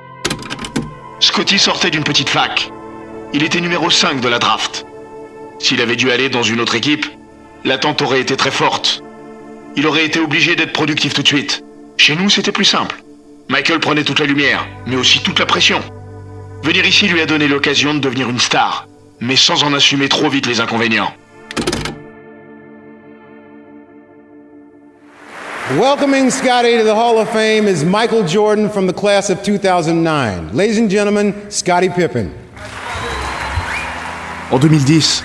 Scotty 1.21 1.59
sortait 1.59 1.91
d'une 1.91 2.05
petite 2.05 2.29
fac. 2.29 2.71
Il 3.33 3.43
était 3.43 3.61
numéro 3.61 3.91
5 3.91 4.21
de 4.21 4.29
la 4.29 4.39
draft. 4.39 4.87
S'il 5.59 5.81
avait 5.81 5.97
dû 5.97 6.13
aller 6.13 6.29
dans 6.29 6.45
une 6.45 6.61
autre 6.61 6.77
équipe, 6.77 7.07
l'attente 7.65 8.03
aurait 8.03 8.21
été 8.21 8.37
très 8.37 8.53
forte. 8.53 9.03
Il 9.75 9.87
aurait 9.89 10.05
été 10.05 10.21
obligé 10.21 10.55
d'être 10.55 10.73
productif 10.73 11.15
tout 11.15 11.23
de 11.23 11.27
suite. 11.27 11.65
Chez 11.97 12.15
nous, 12.15 12.31
c'était 12.31 12.53
plus 12.53 12.65
simple. 12.65 13.03
Michael 13.49 13.81
prenait 13.81 14.05
toute 14.05 14.21
la 14.21 14.27
lumière, 14.27 14.65
mais 14.87 14.95
aussi 14.95 15.21
toute 15.21 15.41
la 15.41 15.47
pression. 15.47 15.81
Venir 16.63 16.87
ici 16.87 17.09
lui 17.09 17.21
a 17.21 17.27
donné 17.27 17.49
l'occasion 17.49 17.95
de 17.95 17.99
devenir 17.99 18.31
une 18.31 18.39
star, 18.39 18.87
mais 19.21 19.37
sans 19.37 19.65
en 19.65 19.73
assumer 19.75 20.09
trop 20.09 20.29
vite 20.29 20.47
les 20.47 20.61
inconvénients. 20.61 21.13
Welcoming 25.77 26.31
Scotty 26.31 26.79
to 26.79 26.83
the 26.83 26.95
Hall 26.95 27.19
of 27.19 27.29
Fame 27.29 27.69
is 27.69 27.85
Michael 27.85 28.27
Jordan 28.27 28.71
from 28.71 28.87
the 28.87 28.93
class 28.95 29.29
of 29.29 29.43
2009. 29.43 30.55
Ladies 30.55 30.79
and 30.79 30.89
gentlemen, 30.89 31.35
Scottie 31.51 31.91
Pippen. 31.91 32.31
En 34.51 34.59
2010, 34.59 35.25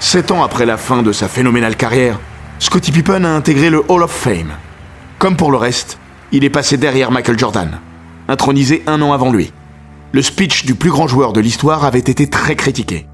sept 0.00 0.30
ans 0.30 0.42
après 0.42 0.64
la 0.64 0.78
fin 0.78 1.02
de 1.02 1.12
sa 1.12 1.28
phénoménale 1.28 1.76
carrière, 1.76 2.18
Scottie 2.58 2.90
Pippen 2.90 3.26
a 3.26 3.36
intégré 3.36 3.68
le 3.68 3.84
Hall 3.86 4.02
of 4.02 4.10
Fame. 4.10 4.52
Comme 5.18 5.36
pour 5.36 5.50
le 5.50 5.58
reste, 5.58 5.98
il 6.32 6.42
est 6.42 6.48
passé 6.48 6.78
derrière 6.78 7.10
Michael 7.10 7.38
Jordan, 7.38 7.78
intronisé 8.28 8.82
un 8.86 9.02
an 9.02 9.12
avant 9.12 9.30
lui. 9.30 9.52
Le 10.12 10.22
speech 10.22 10.64
du 10.64 10.74
plus 10.74 10.90
grand 10.90 11.06
joueur 11.06 11.34
de 11.34 11.40
l'histoire 11.40 11.84
avait 11.84 11.98
été 11.98 12.30
très 12.30 12.56
critiqué. 12.56 13.06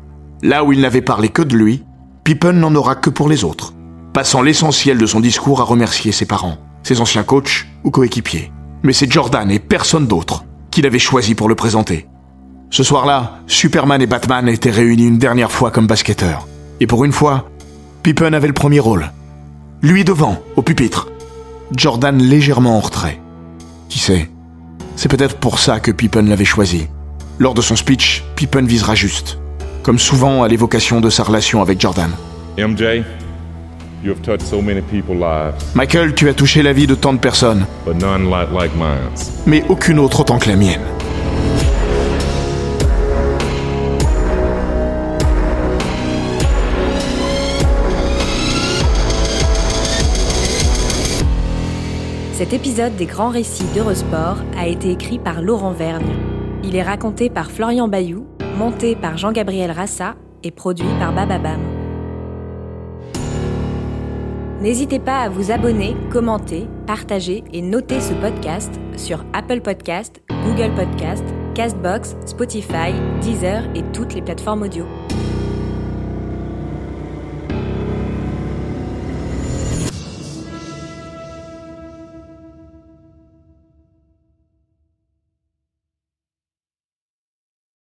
Là 0.44 0.62
où 0.62 0.72
il 0.72 0.80
n'avait 0.80 1.00
parlé 1.00 1.28
que 1.28 1.42
de 1.42 1.56
lui, 1.56 1.82
Pippen 2.22 2.52
n'en 2.52 2.76
aura 2.76 2.94
que 2.94 3.10
pour 3.10 3.28
les 3.28 3.42
autres, 3.42 3.74
passant 4.14 4.42
l'essentiel 4.42 4.96
de 4.96 5.06
son 5.06 5.18
discours 5.18 5.60
à 5.60 5.64
remercier 5.64 6.12
ses 6.12 6.24
parents, 6.26 6.56
ses 6.82 7.00
anciens 7.00 7.22
coachs 7.22 7.66
ou 7.84 7.90
coéquipiers. 7.90 8.52
Mais 8.82 8.92
c'est 8.92 9.10
Jordan 9.10 9.50
et 9.50 9.58
personne 9.58 10.06
d'autre 10.06 10.44
qu'il 10.70 10.86
avait 10.86 10.98
choisi 10.98 11.34
pour 11.34 11.48
le 11.48 11.54
présenter. 11.54 12.06
Ce 12.70 12.82
soir-là, 12.82 13.40
Superman 13.46 14.02
et 14.02 14.06
Batman 14.06 14.48
étaient 14.48 14.70
réunis 14.70 15.06
une 15.06 15.18
dernière 15.18 15.50
fois 15.50 15.70
comme 15.70 15.86
basketteurs. 15.86 16.46
Et 16.80 16.86
pour 16.86 17.04
une 17.04 17.12
fois, 17.12 17.48
Pippen 18.02 18.32
avait 18.32 18.46
le 18.46 18.52
premier 18.52 18.78
rôle. 18.78 19.10
Lui 19.82 20.04
devant, 20.04 20.38
au 20.56 20.62
pupitre. 20.62 21.08
Jordan 21.74 22.18
légèrement 22.18 22.76
en 22.76 22.80
retrait. 22.80 23.20
Qui 23.88 23.98
sait? 23.98 24.30
C'est 24.96 25.08
peut-être 25.08 25.36
pour 25.36 25.58
ça 25.58 25.80
que 25.80 25.90
Pippen 25.90 26.22
l'avait 26.22 26.44
choisi. 26.44 26.88
Lors 27.38 27.54
de 27.54 27.62
son 27.62 27.76
speech, 27.76 28.24
Pippen 28.36 28.66
visera 28.66 28.94
juste. 28.94 29.38
Comme 29.82 29.98
souvent 29.98 30.42
à 30.42 30.48
l'évocation 30.48 31.00
de 31.00 31.08
sa 31.08 31.22
relation 31.22 31.62
avec 31.62 31.80
Jordan. 31.80 32.10
MJ, 32.58 33.02
Michael, 35.74 36.14
tu 36.14 36.28
as 36.28 36.34
touché 36.34 36.62
la 36.62 36.72
vie 36.72 36.86
de 36.86 36.94
tant 36.94 37.12
de 37.12 37.18
personnes, 37.18 37.66
but 37.84 37.94
none 37.96 38.30
like, 38.30 38.48
like 38.52 38.74
mine. 38.76 39.10
mais 39.46 39.64
aucune 39.68 39.98
autre 39.98 40.20
autant 40.20 40.38
que 40.38 40.48
la 40.48 40.56
mienne. 40.56 40.80
Cet 52.38 52.52
épisode 52.52 52.94
des 52.94 53.06
grands 53.06 53.30
récits 53.30 53.66
d'Eurosport 53.74 54.38
a 54.56 54.68
été 54.68 54.92
écrit 54.92 55.18
par 55.18 55.42
Laurent 55.42 55.72
Vergne. 55.72 56.14
Il 56.62 56.76
est 56.76 56.84
raconté 56.84 57.30
par 57.30 57.50
Florian 57.50 57.88
Bayou, 57.88 58.28
monté 58.56 58.94
par 58.94 59.18
Jean-Gabriel 59.18 59.72
Rassa 59.72 60.14
et 60.44 60.52
produit 60.52 60.86
par 61.00 61.12
Bababam. 61.12 61.77
N'hésitez 64.60 64.98
pas 64.98 65.20
à 65.20 65.28
vous 65.28 65.52
abonner, 65.52 65.96
commenter, 66.10 66.66
partager 66.84 67.44
et 67.52 67.62
noter 67.62 68.00
ce 68.00 68.12
podcast 68.14 68.74
sur 68.96 69.24
Apple 69.32 69.60
Podcast, 69.60 70.20
Google 70.44 70.74
Podcast, 70.74 71.24
Castbox, 71.54 72.16
Spotify, 72.26 72.92
Deezer 73.22 73.62
et 73.76 73.84
toutes 73.92 74.14
les 74.14 74.22
plateformes 74.22 74.62
audio. 74.62 74.84